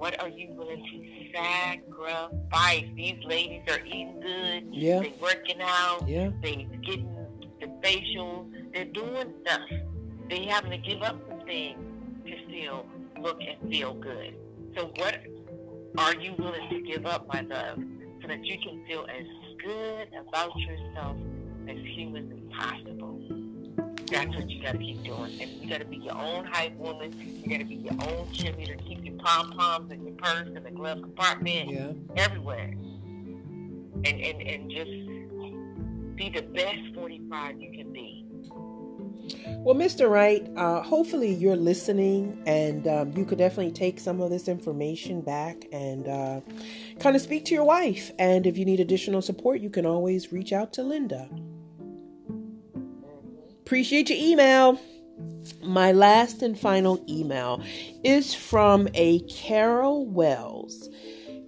what 0.00 0.18
are 0.22 0.30
you 0.30 0.48
willing 0.54 0.82
to 0.82 1.38
sacrifice? 1.38 2.86
These 2.96 3.22
ladies 3.26 3.60
are 3.70 3.84
eating 3.84 4.18
good. 4.22 4.64
Yeah. 4.72 5.00
They 5.00 5.12
working 5.20 5.60
out 5.60 6.08
Yeah. 6.08 6.30
they 6.42 6.66
getting 6.82 7.14
the 7.60 7.66
facials, 7.82 8.50
they're 8.72 8.86
doing 8.86 9.34
stuff. 9.44 9.60
They 10.30 10.46
having 10.46 10.70
to 10.70 10.78
give 10.78 11.02
up 11.02 11.20
some 11.28 11.40
things 11.40 11.78
to 12.24 12.32
still 12.48 12.86
look 13.20 13.40
and 13.46 13.70
feel 13.70 13.92
good. 13.92 14.36
So 14.74 14.90
what 14.96 15.20
are 15.98 16.14
you 16.14 16.32
willing 16.38 16.70
to 16.70 16.80
give 16.80 17.04
up, 17.04 17.28
my 17.28 17.42
love, 17.42 17.78
so 18.22 18.28
that 18.28 18.42
you 18.42 18.56
can 18.58 18.82
feel 18.86 19.06
as 19.06 19.26
good 19.62 20.08
about 20.18 20.56
yourself 20.60 21.18
as 21.68 21.76
humanly 21.94 22.40
possible? 22.58 23.20
That's 24.10 24.34
what 24.36 24.50
you 24.50 24.62
gotta 24.62 24.78
keep 24.78 25.02
doing. 25.04 25.40
And 25.40 25.50
you 25.50 25.68
gotta 25.68 25.84
be 25.84 25.98
your 25.98 26.16
own 26.16 26.44
hype 26.46 26.74
woman. 26.76 27.12
You 27.42 27.48
gotta 27.50 27.64
be 27.64 27.76
your 27.76 27.92
own 27.92 28.26
cheerleader. 28.32 28.84
Keep 28.86 29.04
your 29.04 29.14
pom 29.18 29.52
poms 29.52 29.92
in 29.92 30.04
your 30.04 30.14
purse, 30.16 30.48
in 30.48 30.62
the 30.62 30.70
glove 30.70 31.00
compartment, 31.02 31.70
Yeah. 31.70 31.92
everywhere. 32.16 32.74
And 34.04 34.06
and 34.06 34.42
and 34.42 34.70
just 34.70 36.16
be 36.16 36.28
the 36.30 36.42
best 36.42 36.94
45 36.94 37.60
you 37.60 37.70
can 37.72 37.92
be. 37.92 38.26
Well, 39.58 39.74
Mr. 39.76 40.10
Wright, 40.10 40.48
uh, 40.56 40.82
hopefully 40.82 41.32
you're 41.32 41.54
listening 41.56 42.42
and 42.46 42.86
um, 42.88 43.12
you 43.16 43.24
could 43.24 43.38
definitely 43.38 43.72
take 43.72 44.00
some 44.00 44.20
of 44.20 44.30
this 44.30 44.48
information 44.48 45.20
back 45.20 45.66
and 45.72 46.08
uh, 46.08 46.40
kind 46.98 47.14
of 47.14 47.22
speak 47.22 47.44
to 47.46 47.54
your 47.54 47.64
wife. 47.64 48.10
And 48.18 48.46
if 48.46 48.58
you 48.58 48.64
need 48.64 48.80
additional 48.80 49.22
support, 49.22 49.60
you 49.60 49.70
can 49.70 49.86
always 49.86 50.32
reach 50.32 50.52
out 50.52 50.72
to 50.74 50.82
Linda. 50.82 51.28
Appreciate 53.70 54.10
your 54.10 54.18
email. 54.18 54.80
My 55.62 55.92
last 55.92 56.42
and 56.42 56.58
final 56.58 57.00
email 57.08 57.62
is 58.02 58.34
from 58.34 58.88
a 58.94 59.20
Carol 59.28 60.06
Wells. 60.06 60.88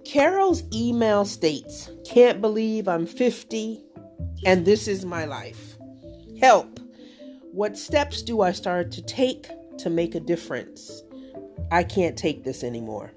Carol's 0.05 0.63
email 0.73 1.25
states, 1.25 1.91
Can't 2.05 2.39
believe 2.39 2.87
I'm 2.87 3.05
50 3.05 3.83
and 4.45 4.63
this 4.63 4.87
is 4.87 5.03
my 5.03 5.25
life. 5.25 5.75
Help. 6.39 6.79
What 7.51 7.77
steps 7.77 8.21
do 8.21 8.39
I 8.39 8.53
start 8.53 8.89
to 8.93 9.01
take 9.01 9.49
to 9.79 9.89
make 9.89 10.15
a 10.15 10.21
difference? 10.21 11.03
I 11.71 11.83
can't 11.83 12.17
take 12.17 12.45
this 12.45 12.63
anymore. 12.63 13.11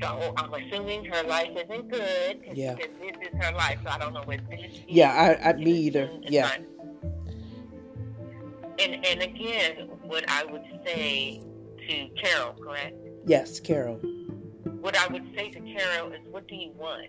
So 0.00 0.32
I'm 0.36 0.54
assuming 0.54 1.04
her 1.06 1.22
life 1.24 1.50
isn't 1.50 1.90
good. 1.90 2.40
Yeah. 2.54 2.74
This 2.74 2.88
is 3.22 3.40
her 3.40 3.52
life, 3.54 3.78
so 3.84 3.90
I 3.90 3.98
don't 3.98 4.14
know 4.14 4.22
what 4.24 4.40
this 4.48 4.60
is. 4.60 4.80
Yeah, 4.88 5.12
I, 5.42 5.50
I 5.50 5.52
me 5.54 5.72
either. 5.72 6.10
Yeah. 6.22 6.42
Not. 6.42 6.60
And 8.78 9.06
and 9.06 9.22
again, 9.22 9.90
what 10.04 10.24
I 10.28 10.44
would 10.44 10.64
say 10.86 11.42
to 11.86 12.08
Carol, 12.22 12.54
correct? 12.54 12.96
Yes, 13.26 13.60
Carol. 13.60 13.96
What 14.80 14.96
I 14.96 15.06
would 15.12 15.26
say 15.36 15.50
to 15.50 15.60
Carol 15.60 16.12
is, 16.12 16.20
what 16.30 16.48
do 16.48 16.54
you 16.54 16.72
want? 16.72 17.08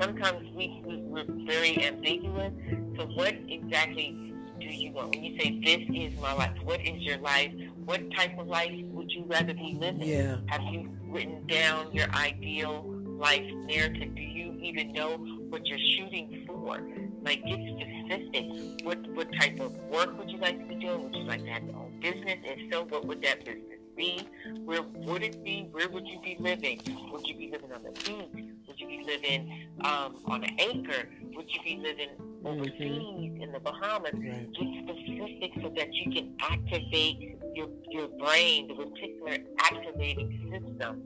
Sometimes 0.00 0.48
we, 0.54 0.82
we 0.84 0.96
we're 1.02 1.24
very 1.46 1.84
ambiguous. 1.84 2.52
So 2.96 3.06
what 3.14 3.34
exactly 3.48 4.32
do 4.60 4.66
you 4.66 4.92
want? 4.92 5.10
When 5.10 5.22
you 5.22 5.38
say 5.38 5.60
this 5.64 6.12
is 6.12 6.18
my 6.20 6.32
life, 6.32 6.52
what 6.64 6.80
is 6.80 7.00
your 7.02 7.18
life? 7.18 7.52
What 7.86 8.00
type 8.16 8.36
of 8.36 8.48
life 8.48 8.72
would 8.86 9.12
you 9.12 9.22
rather 9.28 9.54
be 9.54 9.78
living? 9.80 10.08
Yeah. 10.08 10.38
Have 10.48 10.62
you 10.72 10.90
written 11.04 11.46
down 11.46 11.92
your 11.92 12.10
ideal 12.10 12.84
life 12.84 13.46
narrative? 13.54 14.12
Do 14.16 14.22
you 14.22 14.58
even 14.60 14.92
know 14.92 15.18
what 15.50 15.64
you're 15.66 15.78
shooting 15.78 16.42
for? 16.48 16.80
Like, 17.22 17.44
get 17.46 17.60
specific. 17.60 18.84
What 18.84 19.06
what 19.14 19.28
type 19.40 19.60
of 19.60 19.72
work 19.84 20.18
would 20.18 20.28
you 20.28 20.38
like 20.38 20.58
to 20.58 20.66
be 20.66 20.74
doing? 20.74 21.04
Would 21.04 21.14
you 21.14 21.22
like 21.22 21.44
to 21.44 21.50
have 21.50 21.62
your 21.62 21.76
own 21.76 22.00
business? 22.00 22.38
If 22.42 22.72
so, 22.72 22.86
what 22.86 23.06
would 23.06 23.22
that 23.22 23.44
business 23.44 23.78
be? 23.96 24.28
Where 24.64 24.82
would 24.82 25.22
it 25.22 25.44
be? 25.44 25.68
Where 25.70 25.88
would 25.88 26.08
you 26.08 26.20
be 26.20 26.36
living? 26.40 26.80
Would 27.12 27.24
you 27.28 27.36
be 27.36 27.50
living 27.52 27.72
on 27.72 27.84
the 27.84 27.92
beach? 27.92 28.50
Would 28.66 28.80
you 28.80 28.88
be 28.88 29.04
living 29.06 29.68
um, 29.84 30.16
on 30.24 30.42
an 30.42 30.58
acre? 30.58 31.08
Would 31.36 31.46
you 31.54 31.62
be 31.62 31.80
living 31.80 32.10
overseas 32.46 32.78
mm-hmm. 32.78 33.42
in 33.42 33.52
the 33.52 33.60
Bahamas? 33.60 34.12
Right. 34.14 34.48
Get 34.52 34.68
specific 34.84 35.50
so 35.62 35.72
that 35.76 35.92
you 35.92 36.12
can 36.12 36.34
activate 36.40 37.38
your 37.54 37.68
your 37.90 38.08
brain, 38.08 38.68
the 38.68 38.74
reticular 38.74 39.42
activating 39.60 40.50
system, 40.50 41.02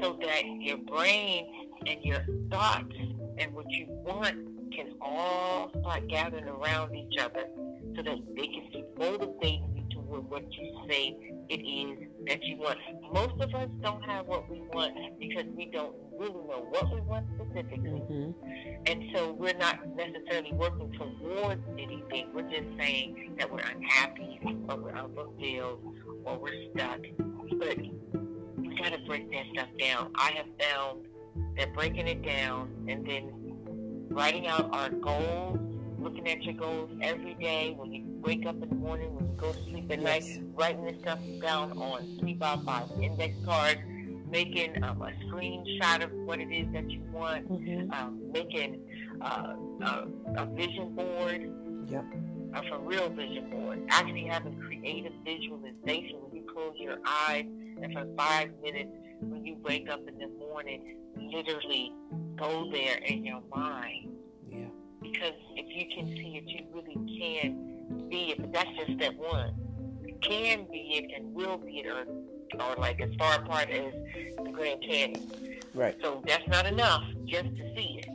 so 0.00 0.18
that 0.22 0.42
your 0.60 0.78
brain 0.78 1.46
and 1.86 2.02
your 2.02 2.24
thoughts 2.50 2.94
and 3.38 3.52
what 3.52 3.70
you 3.70 3.86
want 3.88 4.36
can 4.72 4.94
all 5.00 5.70
start 5.80 6.08
gathering 6.08 6.48
around 6.48 6.94
each 6.94 7.18
other 7.18 7.44
so 7.96 8.02
that 8.02 8.18
they 8.36 8.46
can 8.46 8.68
be 8.72 8.84
motivating 8.98 9.72
you 9.74 9.84
toward 9.94 10.28
what 10.28 10.44
you 10.52 10.84
say 10.88 11.16
it 11.48 11.60
is 11.62 12.08
that 12.26 12.42
you 12.42 12.56
want. 12.56 12.78
Most 13.12 13.40
of 13.40 13.54
us 13.54 13.68
don't 13.82 14.02
have 14.02 14.26
what 14.26 14.50
we 14.50 14.60
want 14.72 14.94
because 15.18 15.44
we 15.56 15.66
don't 15.66 15.94
really 16.18 16.32
know 16.32 16.66
what 16.70 16.92
we 16.92 17.00
want 17.02 17.26
specifically. 17.36 18.00
Mm-hmm. 18.00 18.30
And 18.86 19.04
so 19.14 19.32
we're 19.32 19.56
not 19.56 19.78
necessarily 19.96 20.52
working 20.52 20.92
towards 20.92 21.62
anything. 21.78 22.28
We're 22.34 22.42
just 22.42 22.66
saying 22.78 23.36
that 23.38 23.50
we're 23.50 23.60
unhappy 23.60 24.40
or 24.68 24.76
we're 24.76 24.92
unfulfilled 24.92 25.80
or 26.24 26.38
we're 26.38 26.70
stuck. 26.74 27.00
But 27.58 27.78
we 28.56 28.76
got 28.76 28.92
to 28.92 28.98
break 29.06 29.30
that 29.30 29.44
stuff 29.54 29.68
down. 29.78 30.12
I 30.16 30.32
have 30.32 30.46
found 30.58 31.06
that 31.56 31.72
breaking 31.74 32.08
it 32.08 32.22
down 32.22 32.70
and 32.88 33.06
then 33.06 33.30
writing 34.10 34.46
out 34.46 34.74
our 34.74 34.90
goals, 34.90 35.58
looking 36.06 36.28
at 36.28 36.40
your 36.44 36.54
goals 36.54 36.88
every 37.02 37.34
day 37.34 37.74
when 37.76 37.92
you 37.92 38.04
wake 38.20 38.46
up 38.46 38.54
in 38.62 38.68
the 38.68 38.74
morning, 38.76 39.12
when 39.12 39.26
you 39.26 39.34
go 39.36 39.52
to 39.52 39.62
sleep 39.64 39.90
at 39.90 40.00
yes. 40.00 40.28
night, 40.28 40.42
writing 40.54 40.84
this 40.84 41.00
stuff 41.00 41.18
down 41.42 41.72
on 41.78 42.16
three 42.20 42.34
by 42.34 42.56
five 42.64 42.88
index 43.02 43.34
cards, 43.44 43.80
making 44.30 44.84
um, 44.84 45.02
a 45.02 45.10
screenshot 45.24 46.04
of 46.04 46.12
what 46.12 46.38
it 46.38 46.52
is 46.52 46.72
that 46.72 46.88
you 46.88 47.00
want, 47.12 47.50
mm-hmm. 47.50 47.90
um, 47.92 48.20
making 48.32 48.80
uh, 49.20 49.54
a, 49.82 50.06
a, 50.36 50.46
vision 50.54 50.94
board. 50.94 51.52
Yep. 51.90 52.04
Uh, 52.54 52.62
for 52.68 52.78
real 52.78 53.08
vision 53.10 53.50
board. 53.50 53.84
Actually 53.88 54.26
having 54.26 54.56
creative 54.60 55.12
visualization 55.24 56.18
when 56.22 56.36
you 56.36 56.46
close 56.52 56.74
your 56.76 56.98
eyes 57.04 57.44
and 57.82 57.92
for 57.92 58.06
five 58.16 58.50
minutes 58.62 58.92
when 59.20 59.44
you 59.44 59.56
wake 59.62 59.90
up 59.90 60.00
in 60.06 60.16
the 60.18 60.28
morning, 60.38 60.98
literally 61.16 61.92
go 62.36 62.70
there 62.70 62.98
in 62.98 63.24
your 63.24 63.42
mind. 63.54 64.15
Because 65.18 65.34
if 65.54 65.66
you 65.74 65.86
can 65.94 66.08
see 66.16 66.36
it, 66.36 66.44
you 66.46 66.66
really 66.74 66.94
can 67.18 68.08
be 68.08 68.32
it. 68.32 68.40
But 68.40 68.52
that's 68.52 68.68
just 68.76 68.98
step 68.98 69.14
one. 69.16 69.54
You 70.04 70.14
can 70.20 70.66
be 70.70 70.98
it 70.98 71.10
and 71.16 71.32
will 71.32 71.56
be 71.56 71.78
it, 71.78 71.86
or, 71.86 72.04
or 72.60 72.76
like 72.76 73.00
as 73.00 73.14
far 73.18 73.36
apart 73.36 73.70
as 73.70 73.94
the 74.44 74.50
Grand 74.52 74.82
Canyon. 74.82 75.30
Right. 75.74 75.96
So 76.02 76.22
that's 76.26 76.46
not 76.48 76.66
enough 76.66 77.02
just 77.24 77.44
to 77.56 77.74
see 77.74 78.00
it. 78.02 78.08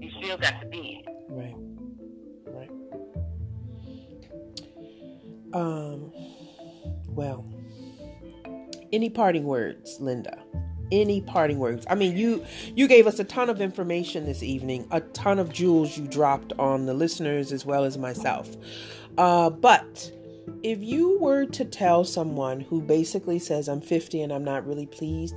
You 0.00 0.10
still 0.22 0.38
got 0.38 0.60
to 0.60 0.66
be 0.68 1.02
it. 1.04 1.08
Right. 1.28 1.56
Right. 2.46 2.70
Um. 5.54 6.12
Well. 7.08 7.44
Any 8.92 9.10
parting 9.10 9.44
words, 9.44 9.98
Linda? 10.00 10.38
Any 10.92 11.20
parting 11.20 11.58
words. 11.58 11.86
I 11.88 11.94
mean 11.94 12.16
you 12.16 12.44
you 12.74 12.88
gave 12.88 13.06
us 13.06 13.18
a 13.18 13.24
ton 13.24 13.50
of 13.50 13.60
information 13.60 14.26
this 14.26 14.42
evening 14.42 14.86
a 14.90 15.00
ton 15.00 15.38
of 15.38 15.52
jewels 15.52 15.96
you 15.96 16.06
dropped 16.06 16.52
on 16.58 16.86
the 16.86 16.94
listeners 16.94 17.52
as 17.52 17.64
well 17.64 17.84
as 17.84 17.98
myself. 17.98 18.56
Uh, 19.18 19.50
but 19.50 20.12
if 20.62 20.82
you 20.82 21.18
were 21.18 21.44
to 21.44 21.64
tell 21.64 22.04
someone 22.04 22.60
who 22.60 22.80
basically 22.80 23.38
says 23.38 23.68
i'm 23.68 23.80
50 23.80 24.22
and 24.22 24.32
i'm 24.32 24.44
not 24.44 24.64
really 24.64 24.86
pleased 24.86 25.34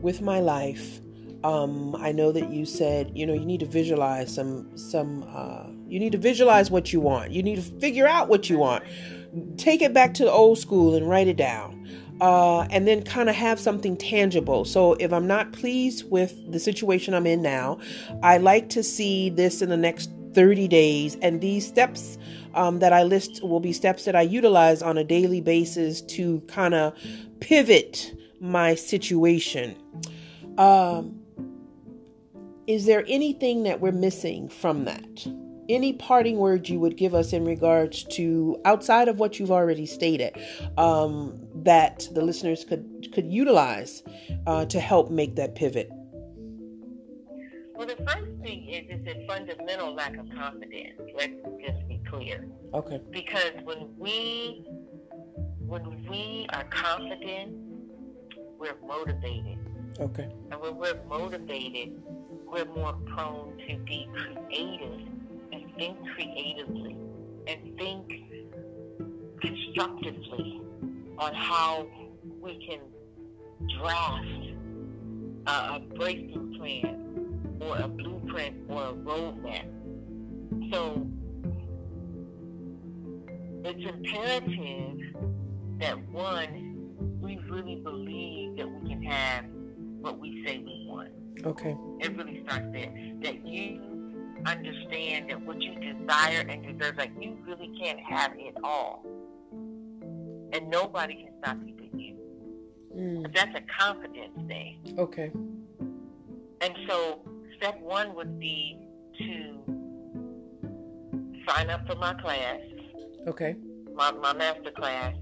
with 0.00 0.22
my 0.22 0.40
life 0.40 1.00
um, 1.44 1.94
i 1.96 2.10
know 2.10 2.32
that 2.32 2.50
you 2.50 2.64
said 2.64 3.12
you 3.14 3.26
know 3.26 3.34
you 3.34 3.44
need 3.44 3.60
to 3.60 3.66
visualize 3.66 4.34
some 4.34 4.74
some 4.78 5.26
uh, 5.28 5.66
you 5.88 6.00
need 6.00 6.12
to 6.12 6.18
visualize 6.18 6.70
what 6.70 6.92
you 6.92 7.00
want. 7.00 7.30
You 7.30 7.42
need 7.42 7.56
to 7.56 7.62
figure 7.62 8.06
out 8.06 8.28
what 8.28 8.50
you 8.50 8.58
want. 8.58 8.84
Take 9.56 9.82
it 9.82 9.92
back 9.92 10.14
to 10.14 10.24
the 10.24 10.30
old 10.30 10.58
school 10.58 10.94
and 10.94 11.08
write 11.08 11.28
it 11.28 11.36
down 11.36 11.88
uh, 12.20 12.62
and 12.70 12.86
then 12.86 13.02
kind 13.02 13.28
of 13.28 13.34
have 13.34 13.60
something 13.60 13.96
tangible. 13.96 14.64
So 14.64 14.94
if 14.94 15.12
I'm 15.12 15.26
not 15.26 15.52
pleased 15.52 16.10
with 16.10 16.50
the 16.50 16.58
situation 16.58 17.14
I'm 17.14 17.26
in 17.26 17.42
now, 17.42 17.78
I 18.22 18.38
like 18.38 18.68
to 18.70 18.82
see 18.82 19.30
this 19.30 19.62
in 19.62 19.68
the 19.68 19.76
next 19.76 20.10
30 20.34 20.68
days. 20.68 21.16
And 21.22 21.40
these 21.40 21.66
steps 21.66 22.18
um, 22.54 22.78
that 22.80 22.92
I 22.92 23.02
list 23.02 23.42
will 23.42 23.60
be 23.60 23.72
steps 23.72 24.04
that 24.04 24.16
I 24.16 24.22
utilize 24.22 24.82
on 24.82 24.98
a 24.98 25.04
daily 25.04 25.40
basis 25.40 26.00
to 26.02 26.40
kind 26.48 26.74
of 26.74 26.96
pivot 27.40 28.14
my 28.40 28.74
situation. 28.74 29.76
Um, 30.58 31.20
is 32.66 32.86
there 32.86 33.04
anything 33.06 33.62
that 33.62 33.80
we're 33.80 33.92
missing 33.92 34.48
from 34.48 34.84
that? 34.86 35.26
any 35.68 35.92
parting 35.92 36.38
words 36.38 36.68
you 36.70 36.78
would 36.78 36.96
give 36.96 37.14
us 37.14 37.32
in 37.32 37.44
regards 37.44 38.04
to 38.04 38.60
outside 38.64 39.08
of 39.08 39.18
what 39.18 39.38
you've 39.38 39.50
already 39.50 39.86
stated 39.86 40.36
um, 40.78 41.45
that 41.66 42.08
the 42.12 42.22
listeners 42.22 42.64
could 42.64 43.08
could 43.12 43.30
utilize 43.30 44.02
uh, 44.46 44.64
to 44.64 44.80
help 44.80 45.10
make 45.10 45.34
that 45.34 45.54
pivot. 45.54 45.90
Well 47.74 47.88
the 47.88 47.96
first 47.96 48.30
thing 48.42 48.68
is 48.68 48.84
it's 48.88 49.08
a 49.08 49.26
fundamental 49.26 49.92
lack 49.92 50.16
of 50.16 50.26
confidence. 50.30 51.00
Let's 51.14 51.34
just 51.66 51.86
be 51.88 52.00
clear. 52.08 52.46
Okay. 52.72 53.00
Because 53.10 53.52
when 53.64 53.88
we 53.98 54.64
when 55.58 56.06
we 56.08 56.46
are 56.50 56.64
confident 56.70 57.52
we're 58.58 58.78
motivated. 58.86 59.58
Okay. 59.98 60.28
And 60.52 60.60
when 60.60 60.76
we're 60.76 61.02
motivated 61.08 62.00
we're 62.46 62.64
more 62.76 62.94
prone 63.12 63.58
to 63.68 63.76
be 63.78 64.08
creative 64.14 65.00
and 65.52 65.64
think 65.76 65.98
creatively 66.14 66.96
and 67.48 67.76
think 67.76 68.12
constructively 69.40 70.60
on 71.18 71.34
how 71.34 71.86
we 72.40 72.66
can 72.66 72.80
draft 73.78 74.26
a, 75.46 75.76
a 75.76 75.80
breakthrough 75.96 76.56
plan 76.58 77.58
or 77.60 77.78
a 77.78 77.88
blueprint 77.88 78.56
or 78.68 78.88
a 78.88 78.92
roadmap. 78.92 79.66
So 80.72 81.06
it's 83.64 83.88
imperative 83.88 84.98
that 85.80 86.08
one, 86.10 87.18
we 87.20 87.38
really 87.50 87.76
believe 87.76 88.56
that 88.56 88.68
we 88.68 88.88
can 88.88 89.02
have 89.02 89.44
what 90.00 90.18
we 90.18 90.44
say 90.46 90.58
we 90.58 90.86
want. 90.88 91.10
Okay. 91.44 91.76
It 92.00 92.16
really 92.16 92.42
starts 92.44 92.66
there. 92.72 92.92
That 93.22 93.46
you 93.46 93.96
understand 94.46 95.30
that 95.30 95.44
what 95.44 95.60
you 95.60 95.74
desire 95.74 96.44
and 96.48 96.78
deserve, 96.78 96.96
like 96.96 97.12
you 97.20 97.36
really 97.46 97.72
can't 97.80 98.00
have 98.00 98.32
it 98.36 98.54
all. 98.62 99.04
And 100.52 100.70
nobody 100.70 101.14
can 101.14 101.32
stop 101.42 101.58
you 101.64 101.74
but 101.76 101.98
you. 102.00 102.16
Mm. 102.96 103.34
That's 103.34 103.54
a 103.56 103.62
confidence 103.78 104.32
thing. 104.46 104.94
Okay. 104.98 105.30
And 106.60 106.74
so 106.88 107.20
step 107.56 107.80
one 107.80 108.14
would 108.14 108.38
be 108.38 108.78
to 109.18 109.58
sign 111.48 111.70
up 111.70 111.86
for 111.86 111.94
my 111.96 112.14
class, 112.14 112.60
Okay. 113.26 113.56
my, 113.94 114.10
my 114.12 114.32
master 114.32 114.70
class, 114.70 115.14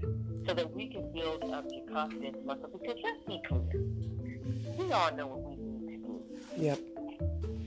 so 0.47 0.53
that 0.53 0.71
we 0.73 0.87
can 0.89 1.11
build 1.13 1.43
up 1.51 1.65
your 1.69 1.85
confidence 1.91 2.37
muscle. 2.45 2.69
Because 2.71 2.97
let's 3.03 3.17
be 3.27 3.41
clear, 3.47 3.83
we 4.77 4.91
all 4.91 5.13
know 5.15 5.27
what 5.27 5.41
we 5.41 5.55
need 5.55 6.01
to 6.01 6.07
do. 6.07 6.21
Yep. 6.57 6.79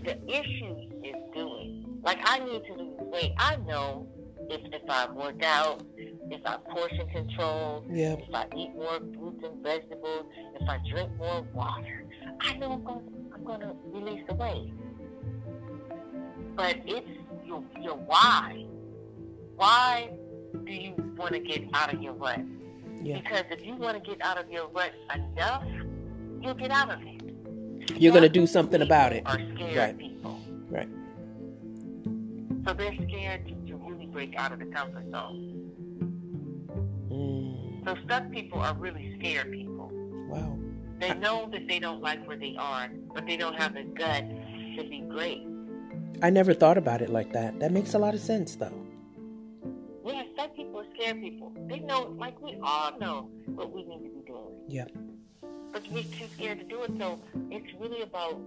The 0.05 0.31
issue 0.31 0.77
is 1.05 1.17
doing. 1.35 1.85
Like 2.03 2.19
I 2.25 2.39
need 2.39 2.63
to 2.67 2.73
lose 2.75 2.97
weight. 3.01 3.33
I 3.39 3.57
know 3.67 4.07
if 4.49 4.61
if 4.73 4.89
I 4.89 5.11
work 5.11 5.43
out, 5.45 5.83
if 6.31 6.41
I 6.45 6.57
portion 6.71 7.09
control, 7.09 7.85
Yep. 7.91 8.21
if 8.29 8.35
I 8.35 8.47
eat 8.57 8.75
more 8.75 8.99
fruits 9.17 9.43
and 9.45 9.63
vegetables, 9.63 10.27
if 10.61 10.69
I 10.69 10.79
drink 10.91 11.11
more 11.19 11.43
water, 11.55 12.05
I 12.41 12.57
know 12.57 12.73
I'm 12.73 12.85
going 12.85 13.15
I'm 13.35 13.45
going 13.45 13.61
to 13.61 13.75
release 13.87 14.25
the 14.29 14.35
weight. 14.35 14.73
But 16.57 16.77
it's 16.87 17.07
your 17.47 17.63
your 17.81 17.97
why. 17.97 18.67
Why 19.57 20.11
do 20.65 20.73
you 20.73 20.95
want 21.17 21.33
to 21.35 21.41
get 21.41 21.65
out 21.75 21.93
of 21.95 22.03
your 22.03 22.15
rut? 22.15 22.41
Yeah. 23.03 23.21
Because 23.21 23.45
if 23.51 23.65
you 23.65 23.75
want 23.77 24.03
to 24.03 24.11
get 24.11 24.21
out 24.23 24.39
of 24.39 24.51
your 24.51 24.69
rut 24.69 24.91
enough, 25.15 25.65
you'll 26.41 26.55
get 26.55 26.71
out 26.71 26.91
of 26.91 27.01
it. 27.03 27.23
You're 27.97 28.13
gonna 28.13 28.29
do 28.29 28.47
something 28.47 28.83
about 28.83 29.13
it. 29.13 29.23
Are 29.27 29.39
scared 29.55 29.77
Right. 29.77 29.99
people. 29.99 30.39
Right. 30.69 30.89
So 32.67 32.75
they're 32.75 32.95
scared 32.95 33.47
to, 33.47 33.55
to 33.73 33.77
really 33.77 34.07
break 34.07 34.35
out 34.37 34.53
of 34.53 34.59
the 34.59 34.67
comfort 34.67 35.11
zone. 35.11 35.58
So 37.89 37.97
stuck 38.05 38.31
people 38.31 38.59
are 38.59 38.75
really 38.75 39.17
scared 39.19 39.51
people. 39.51 39.91
Wow. 40.29 40.59
They 41.01 41.15
know 41.15 41.49
that 41.51 41.67
they 41.67 41.79
don't 41.79 42.03
like 42.03 42.23
where 42.29 42.37
they 42.37 42.55
are, 42.59 42.91
but 43.15 43.25
they 43.25 43.39
don't 43.39 43.55
have 43.55 43.73
the 43.73 43.85
guts 43.85 44.27
to 44.77 44.85
be 44.85 45.07
great. 45.09 45.47
I 46.23 46.29
never 46.29 46.53
thought 46.53 46.77
about 46.77 47.01
it 47.01 47.09
like 47.09 47.33
that. 47.33 47.59
That 47.61 47.73
makes 47.73 47.95
a 47.95 47.99
lot 47.99 48.13
of 48.13 48.21
sense, 48.21 48.57
though. 48.57 48.85
Yeah, 50.05 50.23
stuck 50.35 50.55
people 50.55 50.81
are 50.81 50.87
scared 50.95 51.23
people. 51.23 51.51
They 51.67 51.79
know, 51.79 52.15
like 52.19 52.39
we 52.43 52.59
all 52.63 52.99
know, 52.99 53.31
what 53.47 53.73
we 53.73 53.85
need 53.85 54.03
to 54.03 54.11
be 54.11 54.27
doing. 54.27 54.55
Yeah. 54.69 54.85
But 55.73 55.83
we're 55.91 56.03
too 56.03 56.27
scared 56.35 56.59
to 56.59 56.65
do 56.67 56.83
it. 56.83 56.91
So 56.99 57.19
it's 57.51 57.73
really 57.81 58.03
about 58.03 58.39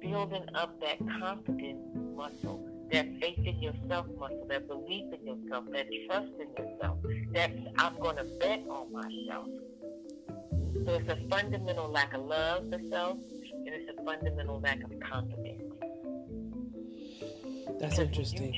building 0.00 0.46
up 0.54 0.80
that 0.82 0.98
confidence 1.18 1.82
muscle, 2.14 2.64
that 2.92 3.06
faith 3.20 3.38
in 3.38 3.60
yourself 3.60 4.06
muscle, 4.16 4.46
that 4.50 4.68
belief 4.68 5.12
in 5.12 5.26
yourself, 5.26 5.64
that 5.72 5.86
trust 6.06 6.28
in 6.38 6.64
yourself, 6.64 6.98
that 7.34 7.50
I'm 7.78 7.98
going 8.00 8.16
to 8.16 8.24
bet 8.40 8.62
on 8.68 8.92
myself. 8.92 9.48
So 10.86 10.94
it's 10.94 11.08
a 11.08 11.18
fundamental 11.28 11.88
lack 11.90 12.14
of 12.14 12.22
love 12.24 12.64
for 12.70 12.78
self, 12.90 13.18
and 13.52 13.68
it's 13.68 13.90
a 13.98 14.04
fundamental 14.04 14.60
lack 14.60 14.82
of 14.84 14.92
confidence. 15.00 15.62
That's 17.80 17.98
Because 17.98 17.98
interesting. 17.98 18.54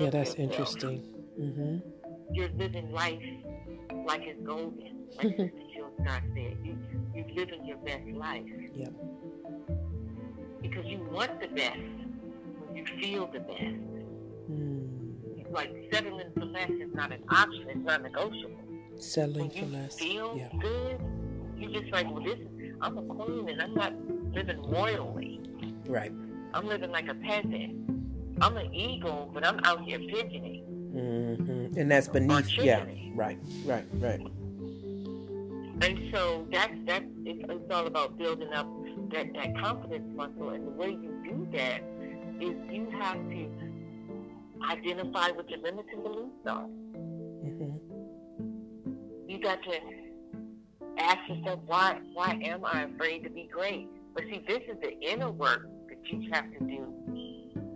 Yeah, 0.00 0.10
that's 0.10 0.30
yourself, 0.36 0.38
interesting. 0.38 1.02
Mm-hmm. 1.40 2.34
You're 2.34 2.48
living 2.50 2.92
life 2.92 3.22
like 4.06 4.22
it's 4.24 4.40
golden, 4.44 5.06
like 5.16 5.36
Sister 5.36 5.52
Scott 6.02 6.22
said. 6.34 6.56
You, 6.62 6.78
you're 7.14 7.28
living 7.36 7.64
your 7.66 7.78
best 7.78 8.06
life. 8.08 8.42
Yep. 8.74 8.92
because 10.62 10.84
you 10.86 10.98
want 11.10 11.40
the 11.40 11.48
best 11.48 11.78
when 11.78 12.76
you 12.76 12.84
feel 13.00 13.26
the 13.32 13.40
best. 13.40 13.76
Mm. 14.50 14.83
Like 15.54 15.70
settling 15.92 16.30
for 16.36 16.44
less 16.46 16.70
is 16.70 16.92
not 16.94 17.12
an 17.12 17.22
option; 17.30 17.66
it's 17.68 17.78
not 17.86 18.02
negotiable. 18.02 18.58
Settling 18.96 19.48
When 19.48 19.50
for 19.50 19.58
you 19.58 19.66
less. 19.66 19.94
feel 19.98 20.36
Yeah. 20.36 20.48
good, 20.60 21.00
you 21.56 21.70
just 21.80 21.92
like, 21.92 22.06
well, 22.12 22.22
this 22.22 22.38
is 22.58 22.74
I'm 22.80 22.98
a 22.98 23.02
queen 23.02 23.48
and 23.48 23.62
I'm 23.62 23.74
not 23.74 23.92
living 24.32 24.60
royally. 24.68 25.40
Right. 25.86 26.12
I'm 26.52 26.66
living 26.66 26.90
like 26.90 27.08
a 27.08 27.14
peasant. 27.14 27.88
I'm 28.40 28.56
an 28.56 28.74
eagle, 28.74 29.30
but 29.32 29.46
I'm 29.46 29.60
out 29.64 29.82
here 29.82 29.98
pigeoning. 29.98 30.64
Mm-hmm. 30.94 31.78
And 31.78 31.90
that's 31.90 32.08
beneath. 32.08 32.50
Yeah. 32.58 32.84
Right. 33.14 33.38
Right. 33.64 33.84
Right. 33.94 34.20
And 35.80 35.98
so 36.12 36.46
that's 36.50 36.72
that's 36.86 37.04
it's, 37.24 37.44
it's 37.48 37.72
all 37.72 37.86
about 37.86 38.16
building 38.18 38.52
up 38.52 38.68
that, 39.12 39.32
that 39.34 39.56
confidence 39.58 40.04
muscle. 40.16 40.50
And 40.50 40.66
the 40.66 40.70
way 40.70 40.90
you 40.90 41.12
do 41.24 41.48
that 41.52 41.82
is 42.40 42.54
you 42.72 42.88
have 43.00 43.16
to 43.30 43.48
identify 44.70 45.30
what 45.30 45.48
your 45.48 45.60
limiting 45.60 46.02
beliefs 46.02 46.46
are. 46.46 46.66
Mm-hmm. 46.66 47.76
You 49.28 49.40
got 49.42 49.62
to 49.62 49.78
ask 50.98 51.18
yourself, 51.28 51.60
why 51.66 51.98
why 52.12 52.38
am 52.44 52.64
I 52.64 52.84
afraid 52.84 53.24
to 53.24 53.30
be 53.30 53.48
great? 53.52 53.88
But 54.14 54.24
see, 54.24 54.44
this 54.46 54.62
is 54.68 54.76
the 54.80 54.98
inner 55.00 55.30
work 55.30 55.66
that 55.88 55.98
you 56.04 56.30
have 56.32 56.50
to 56.52 56.58
do. 56.60 56.92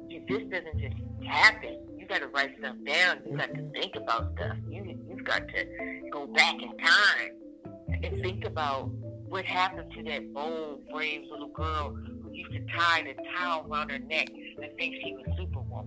See, 0.09 0.21
this 0.29 0.43
doesn't 0.51 0.81
just 0.81 0.97
happen. 1.27 1.79
You 1.97 2.07
got 2.07 2.21
to 2.21 2.29
write 2.29 2.51
stuff 2.59 2.77
down. 2.87 3.19
You 3.29 3.37
got 3.37 3.55
to 3.55 3.71
think 3.73 3.97
about 3.97 4.33
stuff. 4.37 4.57
You 4.69 4.99
you've 5.09 5.25
got 5.25 5.43
to 5.49 6.11
go 6.13 6.27
back 6.27 6.55
in 6.55 6.77
time 6.79 7.33
and 8.03 8.23
think 8.23 8.45
about 8.45 8.91
what 9.29 9.45
happened 9.45 9.93
to 9.95 10.03
that 10.05 10.33
bold, 10.33 10.89
brave 10.91 11.23
little 11.31 11.49
girl 11.49 11.95
who 12.23 12.31
used 12.33 12.53
to 12.53 12.61
tie 12.75 13.03
the 13.03 13.15
towel 13.37 13.67
around 13.71 13.91
her 13.91 13.99
neck 13.99 14.29
and 14.31 14.71
think 14.79 14.95
she 15.05 15.13
was 15.13 15.27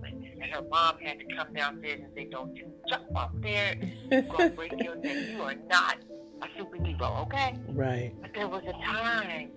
Superwoman. 0.00 0.30
And 0.42 0.50
her 0.52 0.62
mom 0.70 0.98
had 1.02 1.18
to 1.20 1.24
come 1.36 1.52
downstairs 1.54 2.00
and 2.04 2.12
say, 2.14 2.24
"Don't 2.30 2.54
you 2.56 2.72
jump 2.88 3.04
up 3.16 3.32
there? 3.42 3.76
You're 4.10 4.22
gonna 4.22 4.50
break 4.56 4.72
your 4.82 4.96
neck. 4.96 5.16
You 5.30 5.42
are 5.42 5.54
not 5.68 5.98
a 6.42 6.46
super 6.58 6.76
superhero, 6.78 7.22
okay?" 7.26 7.54
Right. 7.68 8.12
But 8.20 8.30
there 8.34 8.48
was 8.48 8.62
a 8.66 8.72
time 8.72 9.50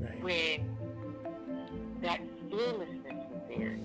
Right. 0.00 0.22
when 0.22 0.76
that 2.02 2.20
fearlessness 2.50 3.24
was 3.30 3.40
there. 3.48 3.78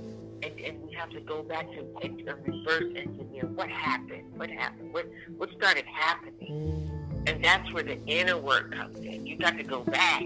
And, 0.44 0.60
and 0.60 0.82
we 0.84 0.94
have 0.96 1.10
to 1.12 1.22
go 1.22 1.42
back 1.42 1.68
to 1.72 1.82
reverse 2.04 2.94
engineer 2.98 3.46
what 3.48 3.70
happened, 3.70 4.34
what 4.38 4.50
happened, 4.50 4.94
what 4.94 5.10
what 5.38 5.50
started 5.58 5.86
happening, 5.86 6.90
Mm. 7.14 7.30
and 7.30 7.44
that's 7.44 7.72
where 7.72 7.84
the 7.84 8.04
inner 8.06 8.38
work 8.38 8.74
comes 8.76 8.98
in. 9.00 9.26
You 9.26 9.38
got 9.38 9.58
to 9.58 9.64
go 9.64 9.84
back 9.84 10.22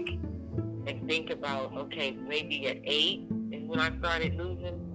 and 0.88 1.06
think 1.06 1.30
about, 1.30 1.72
okay, 1.76 2.10
maybe 2.12 2.66
at 2.66 2.78
eight 2.84 3.26
is 3.52 3.62
when 3.68 3.78
I 3.78 3.96
started 3.98 4.34
losing 4.34 4.87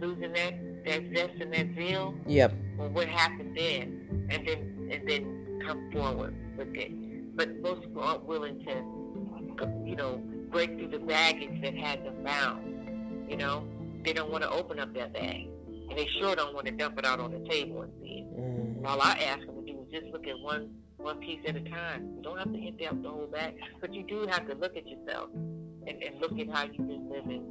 losing 0.00 0.32
that 0.32 0.84
that 0.84 1.02
zest 1.14 1.40
and 1.40 1.52
that 1.52 1.74
zeal. 1.76 2.14
Yep. 2.26 2.54
Well, 2.76 2.88
what 2.90 3.08
happened 3.08 3.56
then, 3.56 4.28
and 4.30 4.46
then 4.46 4.88
and 4.90 5.08
then 5.08 5.62
come 5.66 5.90
forward 5.92 6.34
with 6.56 6.74
it. 6.74 7.36
But 7.36 7.60
most 7.60 7.82
people 7.82 8.02
aren't 8.02 8.24
willing 8.24 8.58
to, 8.64 9.86
you 9.86 9.96
know, 9.96 10.22
break 10.50 10.76
through 10.76 10.88
the 10.88 10.98
baggage 10.98 11.60
that 11.62 11.74
had 11.74 12.04
them 12.04 12.24
bound. 12.24 13.28
You 13.28 13.36
know, 13.36 13.64
they 14.04 14.12
don't 14.12 14.30
want 14.30 14.42
to 14.42 14.50
open 14.50 14.80
up 14.80 14.92
that 14.94 15.12
bag, 15.12 15.48
and 15.66 15.98
they 15.98 16.08
sure 16.18 16.34
don't 16.34 16.54
want 16.54 16.66
to 16.66 16.72
dump 16.72 16.98
it 16.98 17.06
out 17.06 17.20
on 17.20 17.30
the 17.30 17.48
table 17.48 17.82
and 17.82 17.92
see 18.02 18.26
it. 18.26 18.40
Mm. 18.40 18.86
All 18.86 19.00
I 19.00 19.12
ask 19.12 19.46
them 19.46 19.64
to 19.64 19.72
do 19.72 19.80
is 19.80 19.88
just 19.92 20.06
look 20.12 20.26
at 20.26 20.38
one 20.40 20.70
one 20.96 21.18
piece 21.18 21.40
at 21.46 21.56
a 21.56 21.60
time. 21.60 22.14
You 22.16 22.22
don't 22.22 22.38
have 22.38 22.52
to 22.52 22.58
empty 22.58 22.86
out 22.86 23.02
the 23.02 23.08
whole 23.08 23.26
bag, 23.26 23.54
but 23.80 23.94
you 23.94 24.02
do 24.02 24.26
have 24.28 24.46
to 24.48 24.54
look 24.54 24.76
at 24.76 24.86
yourself 24.86 25.30
and, 25.34 26.02
and 26.02 26.20
look 26.20 26.38
at 26.38 26.48
how 26.54 26.64
you've 26.64 26.88
been 26.88 27.08
living 27.08 27.44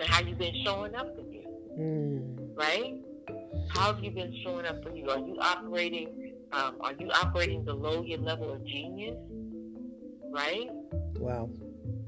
and 0.00 0.08
how 0.08 0.20
you've 0.20 0.38
been 0.38 0.54
showing 0.64 0.94
up 0.94 1.14
Mm. 1.78 2.56
right? 2.56 2.94
How 3.70 3.92
have 3.94 4.02
you 4.02 4.10
been 4.10 4.34
showing 4.44 4.66
up 4.66 4.82
for 4.82 4.94
you? 4.94 5.08
Are 5.08 5.18
you 5.18 5.36
operating? 5.40 6.32
Um, 6.52 6.76
are 6.80 6.92
you 6.98 7.10
operating 7.10 7.64
below 7.64 8.02
your 8.02 8.18
level 8.18 8.52
of 8.52 8.64
genius? 8.66 9.16
Right? 10.32 10.68
Wow. 11.18 11.48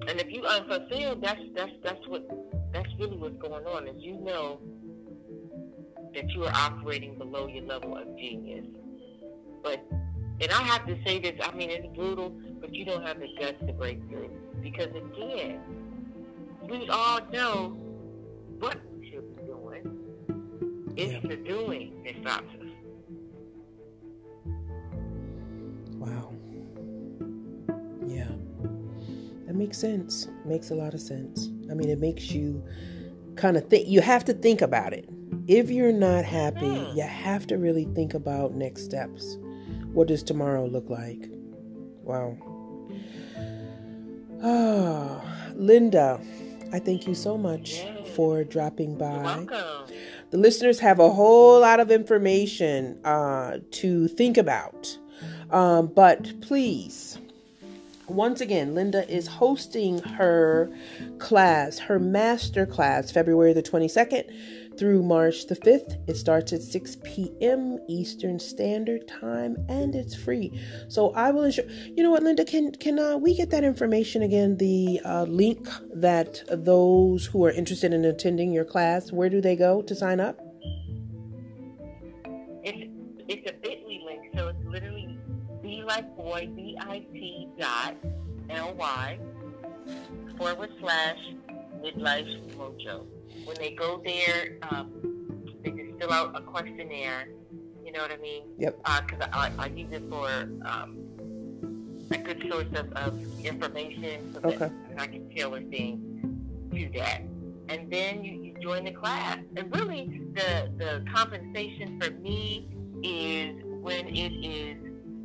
And 0.08 0.20
if 0.20 0.32
you 0.32 0.44
unfulfilled, 0.44 1.22
that's 1.22 1.40
that's 1.54 1.72
that's 1.84 2.08
what 2.08 2.28
that's 2.72 2.88
really 2.98 3.16
what's 3.16 3.40
going 3.40 3.64
on. 3.66 3.86
Is 3.86 3.96
you 3.98 4.18
know 4.20 4.58
that 6.14 6.28
you 6.30 6.44
are 6.44 6.52
operating 6.54 7.16
below 7.18 7.46
your 7.46 7.64
level 7.64 7.96
of 7.96 8.06
genius. 8.18 8.66
But 9.62 9.84
and 10.40 10.50
I 10.50 10.62
have 10.62 10.86
to 10.86 10.96
say 11.06 11.20
this. 11.20 11.34
I 11.42 11.54
mean, 11.54 11.70
it's 11.70 11.86
brutal, 11.94 12.30
but 12.60 12.74
you 12.74 12.84
don't 12.84 13.06
have 13.06 13.20
the 13.20 13.28
guts 13.38 13.58
to 13.66 13.72
break 13.72 14.00
through 14.08 14.30
because 14.60 14.88
again, 14.88 15.60
we 16.68 16.88
all 16.88 17.20
know 17.32 17.76
what 18.58 18.78
It's 20.96 21.26
the 21.26 21.36
doing 21.36 22.02
that 22.04 22.14
stops 22.20 22.54
us. 22.60 22.68
Wow. 25.94 26.32
Yeah. 28.06 28.28
That 29.46 29.54
makes 29.54 29.78
sense. 29.78 30.28
Makes 30.44 30.70
a 30.70 30.74
lot 30.74 30.94
of 30.94 31.00
sense. 31.00 31.50
I 31.70 31.74
mean, 31.74 31.88
it 31.88 31.98
makes 32.00 32.30
you 32.30 32.62
kind 33.36 33.56
of 33.56 33.68
think, 33.68 33.88
you 33.88 34.00
have 34.00 34.24
to 34.26 34.34
think 34.34 34.60
about 34.60 34.92
it. 34.92 35.08
If 35.48 35.70
you're 35.70 35.92
not 35.92 36.24
happy, 36.24 36.68
Hmm. 36.68 36.96
you 36.96 37.02
have 37.02 37.46
to 37.48 37.56
really 37.58 37.84
think 37.94 38.14
about 38.14 38.54
next 38.54 38.84
steps. 38.84 39.38
What 39.92 40.08
does 40.08 40.22
tomorrow 40.22 40.66
look 40.66 40.88
like? 40.90 41.28
Wow. 42.04 42.36
Ah, 44.42 45.24
Linda, 45.54 46.20
I 46.72 46.78
thank 46.78 47.06
you 47.06 47.14
so 47.14 47.36
much 47.38 47.84
for 48.14 48.44
dropping 48.44 48.90
You're 48.90 48.98
by. 48.98 49.22
welcome. 49.22 49.94
The 50.32 50.38
listeners 50.38 50.80
have 50.80 50.98
a 50.98 51.10
whole 51.10 51.60
lot 51.60 51.78
of 51.78 51.90
information 51.90 52.98
uh, 53.04 53.58
to 53.70 54.08
think 54.08 54.38
about. 54.38 54.96
Um, 55.50 55.88
but 55.88 56.40
please, 56.40 57.18
once 58.08 58.40
again, 58.40 58.74
Linda 58.74 59.06
is 59.14 59.26
hosting 59.26 59.98
her 59.98 60.70
class, 61.18 61.78
her 61.80 61.98
master 61.98 62.64
class, 62.64 63.10
February 63.10 63.52
the 63.52 63.62
22nd 63.62 64.61
through 64.78 65.02
March 65.02 65.46
the 65.46 65.56
5th. 65.56 65.98
It 66.08 66.16
starts 66.16 66.52
at 66.52 66.62
6 66.62 66.96
p.m. 67.04 67.78
Eastern 67.88 68.38
Standard 68.38 69.06
Time 69.08 69.56
and 69.68 69.94
it's 69.94 70.14
free. 70.14 70.60
So 70.88 71.12
I 71.14 71.30
will 71.30 71.44
ensure, 71.44 71.64
you 71.86 72.02
know 72.02 72.10
what, 72.10 72.22
Linda, 72.22 72.44
can, 72.44 72.72
can 72.72 72.98
uh, 72.98 73.16
we 73.16 73.34
get 73.34 73.50
that 73.50 73.64
information 73.64 74.22
again? 74.22 74.56
The 74.56 75.00
uh, 75.04 75.24
link 75.24 75.68
that 75.94 76.42
those 76.48 77.26
who 77.26 77.44
are 77.44 77.50
interested 77.50 77.92
in 77.92 78.04
attending 78.04 78.52
your 78.52 78.64
class, 78.64 79.12
where 79.12 79.28
do 79.28 79.40
they 79.40 79.56
go 79.56 79.82
to 79.82 79.94
sign 79.94 80.20
up? 80.20 80.38
It's, 82.64 82.90
it's 83.28 83.50
a 83.50 83.54
bit.ly 83.54 84.00
link, 84.04 84.22
so 84.36 84.48
it's 84.48 84.64
literally 84.64 85.18
be 85.62 85.82
like 85.86 86.16
boy, 86.16 86.48
B-I-T 86.54 87.48
dot 87.58 87.96
L-Y 88.50 89.18
forward 90.36 90.70
slash 90.80 91.18
midlife 91.82 92.56
mojo. 92.56 93.06
When 93.44 93.56
they 93.58 93.72
go 93.72 94.00
there, 94.04 94.58
um, 94.70 94.92
they 95.62 95.70
just 95.70 95.98
fill 95.98 96.12
out 96.12 96.36
a 96.36 96.42
questionnaire. 96.42 97.28
You 97.84 97.92
know 97.92 98.00
what 98.00 98.12
I 98.12 98.16
mean? 98.18 98.44
Yep. 98.58 98.78
Because 98.78 99.20
uh, 99.20 99.28
I, 99.32 99.50
I 99.58 99.66
use 99.66 99.92
it 99.92 100.02
for 100.08 100.28
um, 100.64 100.98
a 102.10 102.18
good 102.18 102.44
source 102.48 102.66
of, 102.76 102.92
of 102.92 103.44
information 103.44 104.32
so 104.34 104.40
okay. 104.48 104.70
that 104.90 104.98
I 104.98 105.06
can 105.06 105.28
tailor 105.30 105.60
things 105.62 106.00
to 106.72 106.90
that. 106.98 107.22
And 107.68 107.90
then 107.90 108.24
you, 108.24 108.32
you 108.42 108.54
join 108.60 108.84
the 108.84 108.92
class. 108.92 109.38
And 109.56 109.74
really, 109.74 110.20
the, 110.34 110.70
the 110.78 111.04
compensation 111.12 112.00
for 112.00 112.10
me 112.10 112.68
is 113.02 113.56
when 113.64 114.08
it 114.08 114.32
is 114.32 114.76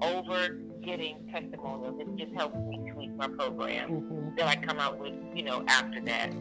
over 0.01 0.57
getting 0.83 1.27
testimonials. 1.31 1.99
It 1.99 2.15
just 2.15 2.33
helps 2.33 2.55
me 2.55 2.91
tweak 2.93 3.15
my 3.15 3.27
program 3.27 3.89
Mm-hmm. 3.91 4.35
that 4.37 4.47
I 4.47 4.55
come 4.55 4.79
out 4.79 4.99
with, 4.99 5.13
you 5.35 5.43
know, 5.43 5.63
after 5.67 5.99
that. 6.01 6.31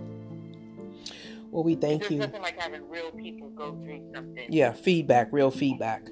Well, 1.51 1.65
we 1.65 1.75
thank 1.75 2.03
There's 2.03 2.13
you. 2.13 2.19
nothing 2.19 2.43
like 2.43 2.59
having 2.61 2.89
real 2.89 3.11
people 3.13 3.49
go 3.51 3.73
through 3.83 4.03
something. 4.15 4.47
Yeah, 4.49 4.73
feedback, 4.73 5.29
real 5.33 5.51
feedback. 5.51 6.09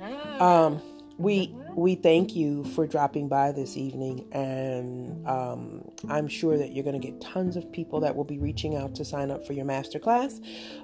Mhm. 0.00 0.40
Um, 0.40 0.80
we 1.18 1.52
we 1.74 1.94
thank 1.96 2.34
you 2.36 2.64
for 2.64 2.86
dropping 2.86 3.28
by 3.28 3.50
this 3.52 3.76
evening, 3.76 4.26
and 4.32 5.26
um, 5.26 5.90
I'm 6.08 6.28
sure 6.28 6.56
that 6.56 6.72
you're 6.72 6.84
going 6.84 7.00
to 7.00 7.04
get 7.04 7.20
tons 7.20 7.56
of 7.56 7.70
people 7.72 8.00
that 8.00 8.14
will 8.14 8.24
be 8.24 8.38
reaching 8.38 8.76
out 8.76 8.94
to 8.96 9.04
sign 9.04 9.30
up 9.30 9.44
for 9.46 9.52
your 9.52 9.64
masterclass, 9.64 10.40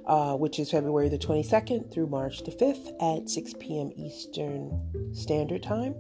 uh, 0.07 0.37
which 0.37 0.59
is 0.59 0.71
February 0.71 1.09
the 1.09 1.19
22nd 1.19 1.93
through 1.93 2.09
March 2.09 2.43
the 2.45 2.51
5th 2.51 2.93
at 3.01 3.29
6 3.29 3.55
p.m. 3.61 3.91
Eastern 3.97 4.81
Standard 5.13 5.63
Time. 5.63 5.95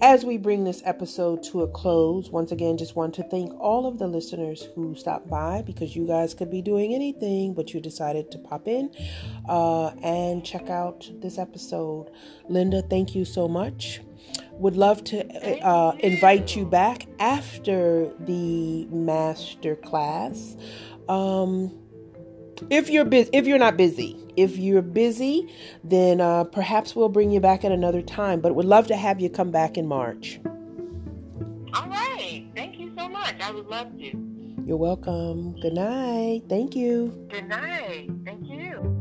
As 0.00 0.24
we 0.24 0.36
bring 0.36 0.64
this 0.64 0.82
episode 0.84 1.42
to 1.44 1.62
a 1.62 1.68
close, 1.68 2.28
once 2.30 2.52
again, 2.52 2.76
just 2.76 2.96
want 2.96 3.14
to 3.14 3.22
thank 3.22 3.52
all 3.58 3.86
of 3.86 3.98
the 3.98 4.06
listeners 4.06 4.68
who 4.74 4.94
stopped 4.94 5.28
by 5.28 5.62
because 5.62 5.96
you 5.96 6.06
guys 6.06 6.34
could 6.34 6.50
be 6.50 6.60
doing 6.60 6.94
anything, 6.94 7.54
but 7.54 7.72
you 7.72 7.80
decided 7.80 8.30
to 8.32 8.38
pop 8.38 8.68
in 8.68 8.90
uh, 9.48 9.88
and 10.02 10.44
check 10.44 10.68
out 10.68 11.08
this 11.20 11.38
episode. 11.38 12.10
Linda, 12.48 12.82
thank 12.82 13.14
you 13.14 13.24
so 13.24 13.48
much. 13.48 14.00
Would 14.52 14.76
love 14.76 15.04
to 15.04 15.64
uh, 15.64 15.96
invite 16.00 16.54
you 16.54 16.66
back 16.66 17.06
after 17.18 18.12
the 18.20 18.86
master 18.86 19.76
class. 19.76 20.56
Um, 21.08 21.83
if 22.70 22.90
you're 22.90 23.04
busy, 23.04 23.30
if 23.32 23.46
you're 23.46 23.58
not 23.58 23.76
busy, 23.76 24.18
if 24.36 24.56
you're 24.56 24.82
busy, 24.82 25.52
then 25.82 26.20
uh, 26.20 26.44
perhaps 26.44 26.96
we'll 26.96 27.08
bring 27.08 27.30
you 27.30 27.40
back 27.40 27.64
at 27.64 27.72
another 27.72 28.02
time. 28.02 28.40
But 28.40 28.54
would 28.54 28.66
love 28.66 28.86
to 28.88 28.96
have 28.96 29.20
you 29.20 29.30
come 29.30 29.50
back 29.50 29.76
in 29.76 29.86
March. 29.86 30.40
All 31.74 31.88
right. 31.88 32.46
Thank 32.54 32.78
you 32.78 32.92
so 32.96 33.08
much. 33.08 33.34
I 33.40 33.50
would 33.50 33.66
love 33.66 33.96
to. 33.98 34.64
You're 34.66 34.76
welcome. 34.76 35.60
Good 35.60 35.74
night. 35.74 36.44
Thank 36.48 36.74
you. 36.74 37.26
Good 37.30 37.48
night. 37.48 38.10
Thank 38.24 38.48
you. 38.48 38.93